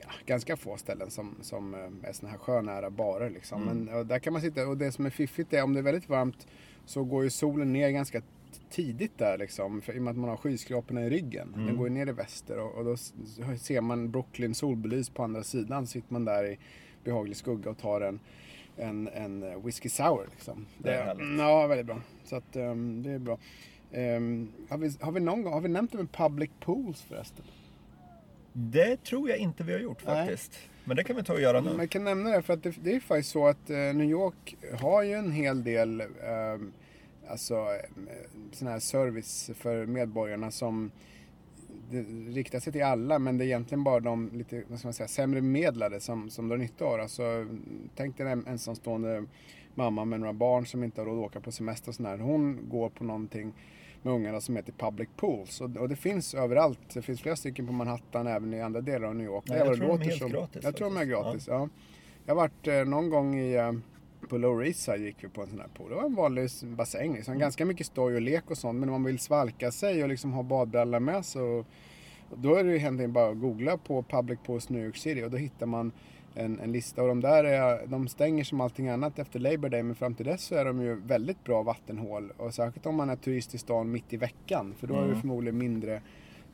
ja, 0.02 0.10
ganska 0.26 0.58
få 0.58 0.78
ställen 0.78 1.12
som, 1.12 1.36
som 1.42 1.74
eh, 1.74 2.10
är 2.10 2.14
såna 2.14 2.32
här 2.32 2.38
sjönära 2.38 2.90
barer 2.90 3.30
liksom. 3.30 3.62
Mm. 3.62 3.86
Men 3.86 4.08
där 4.08 4.20
kan 4.20 4.34
man 4.34 4.42
sitta 4.42 4.68
och 4.68 4.78
det 4.78 4.92
som 4.92 5.06
är 5.06 5.10
fiffigt 5.10 5.54
är 5.54 5.64
om 5.64 5.74
det 5.74 5.80
är 5.80 5.84
väldigt 5.84 6.10
varmt 6.10 6.48
så 6.86 7.04
går 7.04 7.24
ju 7.24 7.30
solen 7.30 7.74
ner 7.74 7.90
ganska 7.90 8.22
tidigt 8.70 9.18
där 9.18 9.38
liksom. 9.38 9.82
För, 9.82 9.94
I 9.94 10.00
och 10.00 10.04
med 10.04 10.12
att 10.12 10.18
man 10.18 10.30
har 10.30 10.38
skyskraporna 10.38 11.06
i 11.06 11.10
ryggen. 11.10 11.54
Mm. 11.54 11.68
Den 11.68 11.78
går 11.78 11.88
ju 11.88 11.94
ner 11.94 12.10
i 12.10 12.12
väster 12.12 12.60
och, 12.60 12.76
och 12.76 12.86
då 12.86 12.98
ser 13.58 13.82
man 13.82 14.12
Brooklyn 14.12 14.56
solbelys 14.56 15.10
på 15.10 15.24
andra 15.24 15.44
sidan. 15.44 15.88
Så 15.88 15.92
sitter 15.92 16.14
man 16.14 16.26
där 16.26 16.46
i 16.46 16.60
behaglig 17.04 17.38
skugga 17.38 17.70
och 17.70 17.78
tar 17.78 18.02
en, 18.02 18.20
en, 18.78 19.08
en 19.08 19.44
eh, 19.44 19.66
whisky 19.66 19.90
sour 19.90 20.28
liksom. 20.32 20.66
Det 20.78 20.94
är 20.94 21.04
härligt. 21.04 21.40
Ja, 21.40 21.68
väldigt 21.68 21.86
bra. 21.86 22.02
Så 22.24 22.36
att 22.36 22.56
ehm, 22.56 23.04
det 23.04 23.12
är 23.12 23.20
bra. 23.20 23.38
Ehm, 23.92 24.52
har, 24.70 24.78
vi, 24.78 24.92
har 25.00 25.12
vi 25.12 25.20
någon 25.20 25.44
gång, 25.44 25.54
har 25.54 25.62
vi 25.62 25.70
nämnt 25.70 25.92
det 25.92 25.98
med 25.98 26.12
public 26.12 26.50
pools 26.60 27.02
förresten? 27.02 27.46
Det 28.58 29.04
tror 29.04 29.30
jag 29.30 29.38
inte 29.38 29.64
vi 29.64 29.74
har 29.74 29.80
gjort 29.80 30.06
Nej. 30.06 30.16
faktiskt. 30.16 30.60
Men 30.84 30.98
det 30.98 31.04
kan 31.04 31.16
vi 31.16 31.24
ta 31.24 31.34
och 31.34 31.42
göra 31.42 31.62
nu. 31.62 31.76
jag 31.78 31.90
kan 31.90 32.04
nämna 32.04 32.30
det 32.30 32.42
för 32.42 32.54
att 32.54 32.64
det, 32.64 32.76
det 32.84 32.96
är 32.96 33.00
faktiskt 33.00 33.30
så 33.30 33.48
att 33.48 33.70
eh, 33.70 33.78
New 33.78 34.10
York 34.10 34.58
har 34.80 35.04
ju 35.04 35.14
en 35.14 35.32
hel 35.32 35.64
del 35.64 36.02
eh, 36.02 36.08
alltså, 37.28 37.56
eh, 37.56 37.90
sån 38.52 38.68
här 38.68 38.80
service 38.80 39.52
för 39.56 39.86
medborgarna 39.86 40.52
som 40.52 40.92
riktar 42.28 42.60
sig 42.60 42.74
till 42.74 42.84
alla 42.84 43.20
men 43.20 43.38
det 43.38 43.44
är 43.44 43.46
egentligen 43.46 43.84
bara 43.84 44.00
de 44.00 44.30
lite 44.34 44.64
vad 44.68 44.80
ska 44.80 44.88
man 44.88 44.94
säga, 44.94 45.08
sämre 45.08 45.42
medlade 45.42 46.00
som, 46.00 46.30
som 46.30 46.48
drar 46.48 46.58
nytta 46.58 46.86
av. 46.86 47.00
Alltså, 47.00 47.48
tänk 47.96 48.18
dig 48.18 48.32
en 48.32 48.48
ensamstående 48.48 49.26
mamma 49.76 50.06
med 50.06 50.20
några 50.20 50.34
barn 50.34 50.66
som 50.66 50.84
inte 50.84 51.02
har 51.02 51.06
råd 51.06 51.20
att 51.20 51.26
åka 51.26 51.40
på 51.40 51.52
semester 51.52 51.90
och 51.90 51.96
sådär. 51.96 52.18
Hon 52.18 52.70
går 52.70 52.90
på 52.90 53.04
någonting 53.04 53.54
med 54.02 54.14
ungarna 54.14 54.42
som 54.42 54.56
heter 54.56 54.72
Public 54.78 55.10
Pools. 55.18 55.62
Och, 55.62 55.78
och 55.78 55.90
det 55.90 55.96
finns 55.96 56.34
överallt. 56.34 56.80
Det 56.94 57.02
finns 57.02 57.22
flera 57.22 57.36
stycken 57.36 57.68
på 57.68 57.74
Manhattan 57.74 58.28
även 58.28 58.54
i 58.54 58.62
andra 58.62 58.82
delar 58.82 59.08
av 59.08 59.16
New 59.16 59.26
York. 59.28 59.50
Är 59.50 59.58
jag 59.58 59.68
det 59.72 59.76
tror 59.78 59.88
de 59.88 60.02
är 60.02 60.06
helt 60.06 60.20
som. 60.20 60.30
gratis 60.32 60.64
Jag 60.64 60.76
tror 60.76 60.88
de 60.88 60.98
är 60.98 61.00
faktiskt. 61.00 61.24
gratis, 61.24 61.48
ja. 61.48 61.70
Jag 62.26 62.36
har 62.36 62.42
varit 62.42 62.68
eh, 62.68 62.86
någon 62.86 63.10
gång 63.10 63.40
i, 63.40 63.54
eh, 63.56 63.72
på 64.30 64.38
Lower 64.38 64.66
East 64.66 64.80
Side 64.80 65.02
gick 65.02 65.24
vi 65.24 65.28
på 65.28 65.42
en 65.42 65.48
sån 65.50 65.60
här 65.60 65.68
pool. 65.68 65.90
Det 65.90 65.96
var 65.96 66.04
en 66.04 66.16
vanlig 66.16 66.50
bassäng 66.64 67.02
Mm. 67.06 67.16
liksom. 67.16 67.40
Ganska 67.40 67.66
mycket 67.66 67.88
stoj 67.88 68.16
och 68.16 68.22
lek 68.22 68.52
och 68.52 68.58
sånt. 68.58 68.80
Men 68.80 68.90
om 68.90 68.94
man 68.94 69.04
vill 69.04 69.20
svalka 69.20 69.72
sig 69.72 70.04
och 70.04 70.10
liksom 70.10 70.34
ha 70.34 70.44
badbrallor 70.44 71.00
med 71.00 71.18
och 71.18 71.66
då 72.38 72.56
är 72.56 72.64
det 72.64 72.70
ju 72.70 72.76
egentligen 72.78 73.14
bara 73.14 73.30
att 73.30 73.40
googla 73.40 73.78
på 73.78 74.04
Public 74.04 74.40
Pools 74.46 74.70
New 74.70 74.86
York 74.86 74.98
City 74.98 75.24
och 75.24 75.32
då 75.32 75.38
hittar 75.38 75.66
man 75.66 75.92
en, 76.36 76.60
en 76.60 76.72
lista. 76.72 77.02
Och 77.02 77.08
de 77.08 77.22
där 77.22 77.44
är, 77.44 77.88
de 77.88 78.08
stänger 78.08 78.44
som 78.44 78.62
allting 78.62 78.90
annat 78.90 79.20
efter 79.20 79.40
Labor 79.40 79.70
Day 79.70 79.84
men 79.84 79.96
fram 79.96 80.16
till 80.16 80.26
dess 80.26 80.42
så 80.44 80.56
är 80.56 80.66
de 80.66 80.82
ju 80.82 80.96
väldigt 80.96 81.44
bra 81.44 81.64
vattenhål. 81.64 82.32
Och 82.38 82.54
särskilt 82.54 82.86
om 82.86 82.96
man 82.96 83.10
är 83.10 83.16
turist 83.16 83.56
i 83.56 83.58
stan 83.58 83.92
mitt 83.92 84.14
i 84.14 84.18
veckan. 84.18 84.74
För 84.80 84.88
då 84.88 84.94
är 84.94 85.00
det 85.00 85.06
Mm. 85.06 85.22
förmodligen 85.22 85.58
mindre 85.58 86.02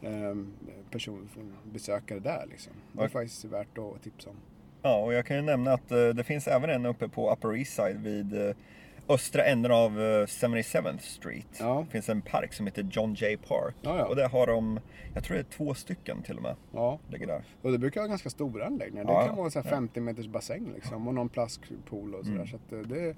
um, 0.01 0.53
person, 0.91 1.29
besökare 1.63 2.19
där 2.19 2.45
liksom. 2.49 2.73
Det 2.93 3.03
är 3.03 3.07
faktiskt 3.07 3.45
värt 3.45 3.77
att 3.77 4.03
tipsa 4.03 4.29
om. 4.29 4.35
Ja, 4.81 5.03
och 5.03 5.13
jag 5.13 5.25
kan 5.25 5.35
ju 5.37 5.41
nämna 5.41 5.73
att 5.73 5.91
eh, 5.91 6.07
det 6.07 6.23
finns 6.23 6.47
även 6.47 6.69
en 6.69 6.85
uppe 6.85 7.07
på 7.07 7.31
Upper 7.33 7.57
East 7.57 7.73
Side 7.75 7.97
vid 8.03 8.47
eh, 8.47 8.55
östra 9.13 9.43
änden 9.45 9.71
av 9.71 9.91
eh, 10.01 10.25
77th 10.25 10.97
Street. 10.99 11.47
Ja. 11.59 11.85
Finns 11.89 12.09
en 12.09 12.21
park 12.21 12.53
som 12.53 12.65
heter 12.65 12.87
John 12.91 13.13
Jay 13.17 13.37
Park. 13.37 13.75
Ja, 13.81 13.97
ja. 13.97 14.05
Och 14.05 14.15
där 14.15 14.29
har 14.29 14.47
de, 14.47 14.79
jag 15.13 15.23
tror 15.23 15.35
det 15.35 15.41
är 15.41 15.57
två 15.57 15.73
stycken 15.73 16.21
till 16.23 16.35
och 16.37 16.43
med, 16.43 16.55
Ja, 16.73 16.99
ligger 17.09 17.27
där. 17.27 17.43
och 17.61 17.71
det 17.71 17.77
brukar 17.77 18.01
vara 18.01 18.09
ganska 18.09 18.29
stora 18.29 18.65
anläggningar. 18.65 19.05
Det 19.05 19.27
kan 19.27 19.35
vara 19.37 19.51
ja. 19.55 19.63
50 19.63 19.99
meters 19.99 20.27
bassäng 20.27 20.71
liksom 20.75 21.07
och 21.07 21.13
någon 21.13 21.29
plastpool 21.29 22.15
och 22.15 22.25
sådär. 22.25 22.35
Mm. 22.37 22.47
Så 22.47 22.55
att 22.55 22.71
eh, 22.73 22.79
det, 22.79 23.15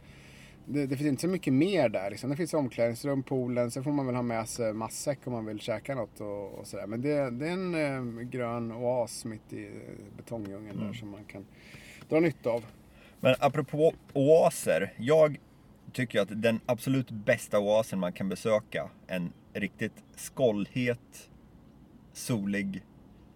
det, 0.65 0.85
det 0.85 0.97
finns 0.97 1.07
inte 1.09 1.21
så 1.21 1.27
mycket 1.27 1.53
mer 1.53 1.89
där 1.89 2.09
liksom. 2.09 2.29
Det 2.29 2.35
finns 2.35 2.53
omklädningsrum, 2.53 3.23
poolen, 3.23 3.71
sen 3.71 3.83
får 3.83 3.91
man 3.91 4.05
väl 4.05 4.15
ha 4.15 4.21
med 4.23 4.47
sig 4.49 4.73
matsäck 4.73 5.19
om 5.23 5.33
man 5.33 5.45
vill 5.45 5.59
käka 5.59 5.95
något 5.95 6.21
och, 6.21 6.53
och 6.59 6.67
sådär. 6.67 6.87
Men 6.87 7.01
det, 7.01 7.29
det 7.29 7.47
är 7.47 7.51
en 7.51 7.75
eh, 8.19 8.23
grön 8.23 8.71
oas 8.71 9.25
mitt 9.25 9.53
i 9.53 9.65
eh, 9.65 9.71
betongdjungeln 10.17 10.75
Mm. 10.75 10.87
där 10.87 10.93
som 10.93 11.09
man 11.09 11.23
kan 11.25 11.45
dra 12.09 12.19
nytta 12.19 12.49
av. 12.49 12.65
Men 13.19 13.35
apropå 13.39 13.93
oaser, 14.13 14.93
jag 14.97 15.37
tycker 15.93 16.21
att 16.21 16.41
den 16.41 16.59
absolut 16.65 17.11
bästa 17.11 17.59
oasen 17.59 17.99
man 17.99 18.13
kan 18.13 18.29
besöka 18.29 18.89
en 19.07 19.33
riktigt 19.53 20.03
skållhet, 20.17 21.29
solig 22.13 22.83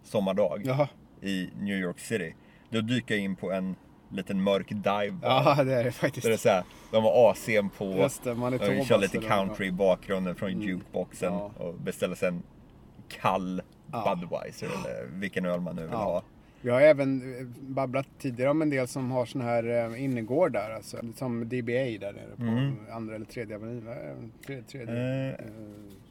sommardag 0.03 0.61
Jaha, 0.65 0.87
i 1.21 1.49
New 1.59 1.77
York 1.77 1.99
City. 1.99 2.35
Då 2.69 2.81
dyker 2.81 3.15
jag 3.15 3.23
in 3.23 3.35
på 3.35 3.51
en 3.51 3.75
liten 4.11 4.43
mörk 4.43 4.69
dive 4.69 5.11
bar. 5.11 5.29
ja 5.57 5.63
det 5.63 5.73
är 5.73 5.83
det 5.83 5.91
faktiskt. 5.91 6.23
Där 6.23 6.29
det 6.29 6.35
är 6.35 6.37
så 6.37 6.49
här, 6.49 6.63
de 6.91 7.03
har 7.03 7.33
AC'n 7.33 7.69
på, 7.77 7.85
Just 7.85 8.23
det, 8.23 8.35
man 8.35 8.53
är 8.53 8.79
och 8.79 8.85
kör 8.85 8.97
lite 8.97 9.17
country 9.17 9.67
i 9.67 9.71
bakgrunden 9.71 10.35
från 10.35 10.49
Mm. 10.49 10.61
jukeboxen 10.61 11.33
Ja. 11.33 11.51
och 11.57 11.73
beställer 11.73 12.15
sig 12.15 12.27
en 12.27 12.43
kall 13.09 13.61
Ja. 13.91 14.15
Budweiser 14.21 14.67
eller 14.67 15.07
vilken 15.11 15.45
öl 15.45 15.61
man 15.61 15.75
nu 15.75 15.81
vill 15.81 15.91
Ja. 15.91 15.97
ha. 15.97 16.23
Vi 16.61 16.69
har 16.69 16.81
även 16.81 17.35
eh, 17.39 17.45
babblat 17.61 18.07
tidigare 18.19 18.49
om 18.51 18.61
en 18.61 18.69
del 18.69 18.87
som 18.87 19.11
har 19.11 19.25
sån 19.25 19.41
här 19.41 19.91
eh, 19.93 20.03
innergård 20.03 20.53
där, 20.53 20.71
alltså, 20.71 20.97
som 21.15 21.39
DBA 21.49 21.73
där 21.99 22.13
nere 22.13 22.35
på 22.37 22.43
Mm. 22.43 22.75
andra 22.91 23.15
eller 23.15 23.25
tredje 23.25 23.55
avenyn. 23.55 23.85
Tredje, 24.45 24.63
tredje. 24.63 24.95
Eh, 24.95 25.33
eh, 25.33 25.35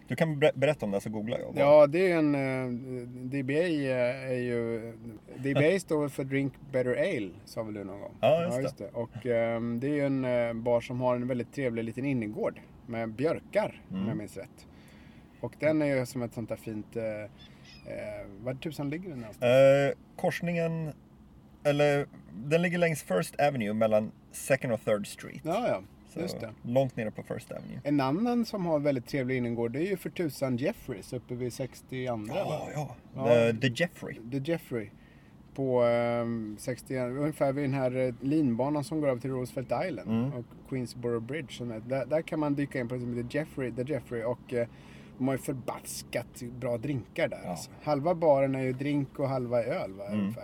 Du 0.08 0.16
kan 0.16 0.38
ber- 0.40 0.52
berätta 0.54 0.86
om 0.86 0.90
det 0.92 1.00
så 1.00 1.10
googlar 1.10 1.38
jag. 1.38 1.54
bara. 1.54 1.60
Ja, 1.64 1.86
det 1.86 2.12
är 2.12 2.16
en... 2.18 2.32
DBA 3.30 3.62
är 4.32 4.38
ju... 4.38 4.92
DBA 5.36 5.80
står 5.80 6.08
för 6.08 6.24
Drink 6.24 6.52
Better 6.72 6.90
Ale, 6.96 7.30
sa 7.44 7.62
väl 7.62 7.74
du 7.74 7.84
någon 7.84 8.00
gång? 8.00 8.14
Ja, 8.20 8.60
just 8.60 8.78
det. 8.78 8.88
Och 8.92 9.26
ehm, 9.26 9.80
det 9.80 9.86
är 9.88 9.94
ju 9.94 10.06
en 10.06 10.62
bar 10.62 10.80
som 10.80 11.00
har 11.00 11.16
en 11.16 11.26
väldigt 11.28 11.52
trevlig 11.52 11.84
liten 11.84 12.04
innergård 12.04 12.60
med 12.86 13.08
björkar, 13.08 13.80
om 13.90 13.96
Mm. 13.96 14.08
jag 14.08 14.16
minns 14.16 14.36
rätt. 14.36 14.66
Och 15.40 15.52
den 15.58 15.82
är 15.82 15.86
ju 15.96 16.06
som 16.06 16.22
ett 16.22 16.34
sånt 16.34 16.48
där 16.48 16.56
fint... 16.56 16.96
Eh, 16.96 17.02
eh, 17.86 18.44
var 18.44 18.54
tusan 18.54 18.90
ligger 18.90 19.08
den 19.08 19.18
någonstans? 19.18 19.50
Eh, 19.52 20.16
korsningen, 20.16 20.92
eller 21.64 22.06
den 22.34 22.62
ligger 22.62 22.78
längs 22.78 23.02
First 23.02 23.40
Avenue 23.40 23.72
mellan 23.72 24.12
Second 24.32 24.72
och 24.72 24.84
Third 24.84 25.06
Street. 25.06 25.40
Ja, 25.44 25.68
ja. 25.68 25.82
Så 26.08 26.20
Just 26.20 26.40
det. 26.40 26.50
Långt 26.62 26.96
nere 26.96 27.10
på 27.10 27.22
First 27.22 27.52
Avenue. 27.52 27.80
En 27.84 28.00
annan 28.00 28.44
som 28.44 28.66
har 28.66 28.78
väldigt 28.78 29.06
trevlig 29.06 29.36
innergård, 29.36 29.72
det 29.72 29.78
är 29.80 29.90
ju 29.90 29.96
för 29.96 30.10
tusan 30.10 30.56
Jeffreys 30.56 31.12
uppe 31.12 31.34
vid 31.34 31.52
62 31.52 31.96
Ja, 31.96 32.68
ja. 32.74 32.96
Ja. 33.14 33.26
The, 33.26 33.52
The 33.52 33.68
Jeffrey. 33.82 34.16
The 34.30 34.52
Jeffrey. 34.52 34.90
På 35.54 35.82
um, 35.84 36.56
60, 36.58 36.96
ungefär 36.98 37.52
vid 37.52 37.64
den 37.64 37.74
här 37.74 37.96
eh, 37.96 38.14
linbanan 38.20 38.84
som 38.84 39.00
går 39.00 39.08
över 39.08 39.20
till 39.20 39.30
Roosevelt 39.30 39.72
Island 39.88 40.08
Mm. 40.10 40.32
och 40.32 40.44
Queensboro 40.68 41.20
Bridge. 41.20 41.52
Som 41.52 41.70
är, 41.70 41.80
där, 41.80 42.06
där 42.06 42.22
kan 42.22 42.40
man 42.40 42.54
dyka 42.54 42.80
in 42.80 42.88
på 42.88 42.98
som 42.98 43.16
heter 43.16 43.38
Jeffrey, 43.38 43.72
The 43.72 43.82
Jeffrey 43.92 44.22
och 44.24 44.54
eh, 44.54 44.68
de 45.18 45.28
har 45.28 45.34
ju 45.34 45.38
förbaskat 45.38 46.42
bra 46.60 46.78
drinkar 46.78 47.28
där. 47.28 47.40
Ja. 47.44 47.50
Alltså. 47.50 47.70
Halva 47.82 48.14
baren 48.14 48.54
är 48.54 48.62
ju 48.62 48.72
drink 48.72 49.18
och 49.18 49.28
halva 49.28 49.62
öl 49.62 49.92
va, 49.92 50.06
Mm. 50.06 50.34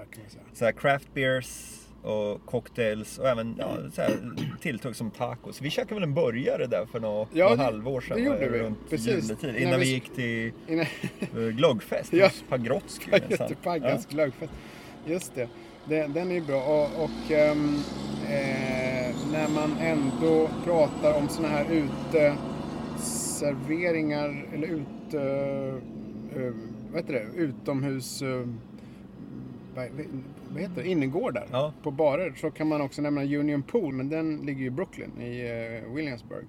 Så 0.53 0.65
här 0.65 0.73
craft 0.73 1.15
beers 1.15 1.79
och 2.03 2.47
cocktails 2.47 3.19
och 3.19 3.29
även 3.29 3.55
ja, 3.59 3.69
så 3.93 4.01
här, 4.03 4.11
tilltugg 4.61 4.97
som 4.97 5.11
tacos. 5.11 5.61
Vi 5.63 5.71
käkade 5.71 5.95
väl 5.95 6.03
en 6.03 6.15
burgare 6.15 6.67
där 6.67 6.87
för 6.87 7.01
något, 7.01 7.29
Ja, 7.33 7.55
halvår 7.57 8.01
sedan. 8.01 8.17
det 8.17 8.23
gjorde 8.23 8.49
vi. 8.49 8.59
Runt 8.59 8.79
Precis. 8.91 9.25
juletid. 9.25 9.57
Innan 9.57 9.81
vi 9.81 9.87
vi- 9.87 9.93
gick 9.93 10.15
till 10.15 10.53
Innan- 10.69 10.87
uh, 11.37 11.49
glöggfest 11.57 12.13
Ja. 12.13 12.25
hos 12.27 12.45
Pagrotsky. 12.49 13.11
minsann. 13.11 13.49
Göteborgs 13.49 14.07
glöggfest. 14.07 14.53
Just 15.07 15.35
det. 15.35 15.49
Den, 15.85 16.13
den 16.13 16.31
är 16.31 16.35
ju 16.35 16.41
bra. 16.41 16.63
Och, 16.63 17.05
och 17.05 17.31
ehm, 17.33 17.75
eh, 18.29 19.15
när 19.33 19.49
man 19.55 19.77
ändå 19.81 20.49
pratar 20.65 21.19
om 21.19 21.29
såna 21.29 21.49
här 21.49 21.65
uteserveringar 23.43 24.47
eller 24.55 24.67
ute... 24.69 25.21
Eh, 26.37 26.53
vad 26.93 27.01
heter 27.01 27.13
det? 27.13 27.27
Utomhus... 27.43 28.23
Eh, 28.23 28.47
vad, 29.75 29.89
vad 30.53 30.61
heter 30.63 30.83
det? 30.83 30.89
Innergårdar 30.89 31.47
Ja. 31.53 31.73
på 31.83 31.91
barer. 31.91 32.33
Så 32.37 32.51
kan 32.51 32.69
man 32.69 32.81
också 32.81 33.03
nämna 33.03 33.23
Union 33.25 33.63
Pool, 33.63 33.95
men 33.95 34.09
den 34.09 34.37
ligger 34.37 34.61
ju 34.61 34.67
i 34.67 34.71
Brooklyn 34.71 35.21
i 35.21 35.83
Williamsburg. 35.95 36.45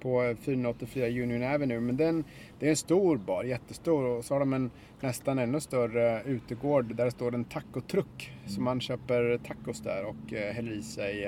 På 0.00 0.22
eh, 0.22 0.36
484 0.36 1.06
Union 1.22 1.42
Avenue. 1.54 1.80
Men 1.80 1.96
den, 1.96 2.24
det 2.58 2.66
är 2.66 2.70
en 2.70 2.76
stor 2.76 3.16
bar, 3.16 3.44
jättestor. 3.44 4.04
Och 4.04 4.24
så 4.24 4.34
har 4.34 4.40
de 4.40 4.52
en 4.52 4.70
nästan 5.00 5.38
ännu 5.38 5.60
större 5.60 6.22
utegård 6.26 6.94
där 6.94 7.04
det 7.04 7.10
står 7.10 7.34
en 7.34 7.44
tacotruck. 7.44 8.32
Så 8.46 8.60
man 8.60 8.80
köper 8.80 9.38
tacos 9.38 9.80
där 9.80 10.04
och 10.04 10.32
häller 10.54 10.72
i 10.72 10.82
sig 10.82 11.26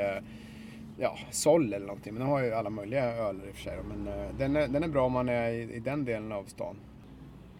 ja, 0.98 1.18
Sol 1.30 1.72
eller 1.74 1.86
någonting. 1.86 2.14
Men 2.14 2.20
de 2.22 2.28
har 2.28 2.42
ju 2.42 2.52
alla 2.54 2.70
möjliga 2.70 3.04
öler 3.04 3.46
i 3.48 3.50
och 3.50 3.54
för 3.54 3.62
sig. 3.62 3.78
Men 3.88 4.08
eh, 4.08 4.26
den, 4.38 4.56
är, 4.56 4.68
den 4.68 4.82
är 4.84 4.88
bra 4.88 5.06
om 5.06 5.12
man 5.12 5.28
är 5.28 5.50
i, 5.50 5.62
i 5.74 5.80
den 5.80 6.04
delen 6.04 6.32
av 6.32 6.44
stan. 6.44 6.76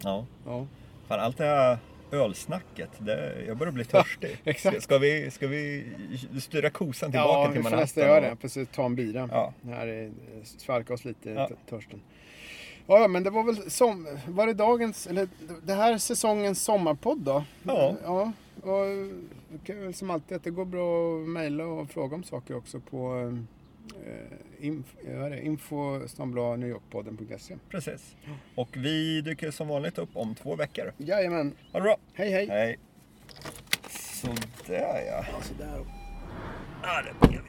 Ja. 0.02 0.26
Ja. 0.46 0.66
Fan, 1.08 1.20
allt 1.20 1.38
det 1.38 1.44
här 1.44 1.78
ölsnacket, 2.12 2.90
det, 2.98 3.44
jag 3.46 3.56
börjar 3.56 3.72
bli 3.72 3.84
törstig. 3.84 4.38
exakt. 4.44 4.82
Ska, 4.82 4.98
vi, 4.98 5.30
ska 5.30 5.46
vi 5.46 5.86
styra 6.40 6.70
kosan 6.70 7.10
tillbaka 7.10 7.32
Ja, 7.32 7.44
till 7.46 7.52
vi 7.52 7.56
får 7.56 7.62
Manhattan? 7.62 7.80
nästan 7.82 8.04
göra 8.04 8.20
det. 8.20 8.36
Precis, 8.36 8.68
ta 8.68 8.84
en 8.84 8.94
bira. 8.96 9.28
Ja. 9.32 9.52
Här 9.64 9.86
är, 9.86 10.12
svalka 10.44 10.94
oss 10.94 11.04
lite 11.04 11.30
Ja. 11.30 11.50
törsten. 11.70 12.00
Ja, 12.88 12.98
ja, 13.00 13.08
men 13.08 13.22
det 13.22 13.30
var 13.30 13.42
väl 13.44 13.70
som, 13.70 14.18
var 14.28 14.46
det 14.46 14.54
dagens, 14.54 15.06
eller 15.06 15.28
det 15.62 15.72
här 15.74 15.92
är 15.92 15.98
säsongens 15.98 16.64
sommarpodd 16.64 17.18
då? 17.18 17.44
Ja. 17.62 17.94
Ja, 18.04 18.32
och 18.66 18.86
det 19.52 19.64
kan 19.64 19.80
väl 19.80 19.94
som 19.94 20.10
alltid 20.10 20.36
att 20.36 20.44
det 20.44 20.50
går 20.50 20.64
bra 20.64 21.16
att 21.20 21.28
mejla 21.28 21.66
och 21.66 21.90
fråga 21.90 22.14
om 22.14 22.24
saker 22.24 22.56
också 22.56 22.80
på 22.80 23.32
eh, 24.06 24.66
inf, 24.66 24.86
vad 25.06 25.26
är 25.26 25.30
det? 25.30 25.42
info 25.46 25.98
newyorkpodden.se. 26.56 27.56
Precis. 27.68 28.16
Och 28.54 28.68
vi 28.72 29.20
dyker 29.20 29.50
som 29.50 29.68
vanligt 29.68 29.98
upp 29.98 30.16
om 30.16 30.34
två 30.34 30.56
veckor. 30.56 30.92
Jajamän, 30.96 31.52
Ha 31.72 31.78
det 31.78 31.82
bra! 31.82 31.96
hej 32.14 32.30
hej! 32.30 32.46
Hej! 32.46 32.78
Sådär 33.90 35.02
ja. 35.06 35.24
Sådär. 35.42 35.84
Ja, 36.82 37.02
det 37.02 37.28
blev 37.28 37.45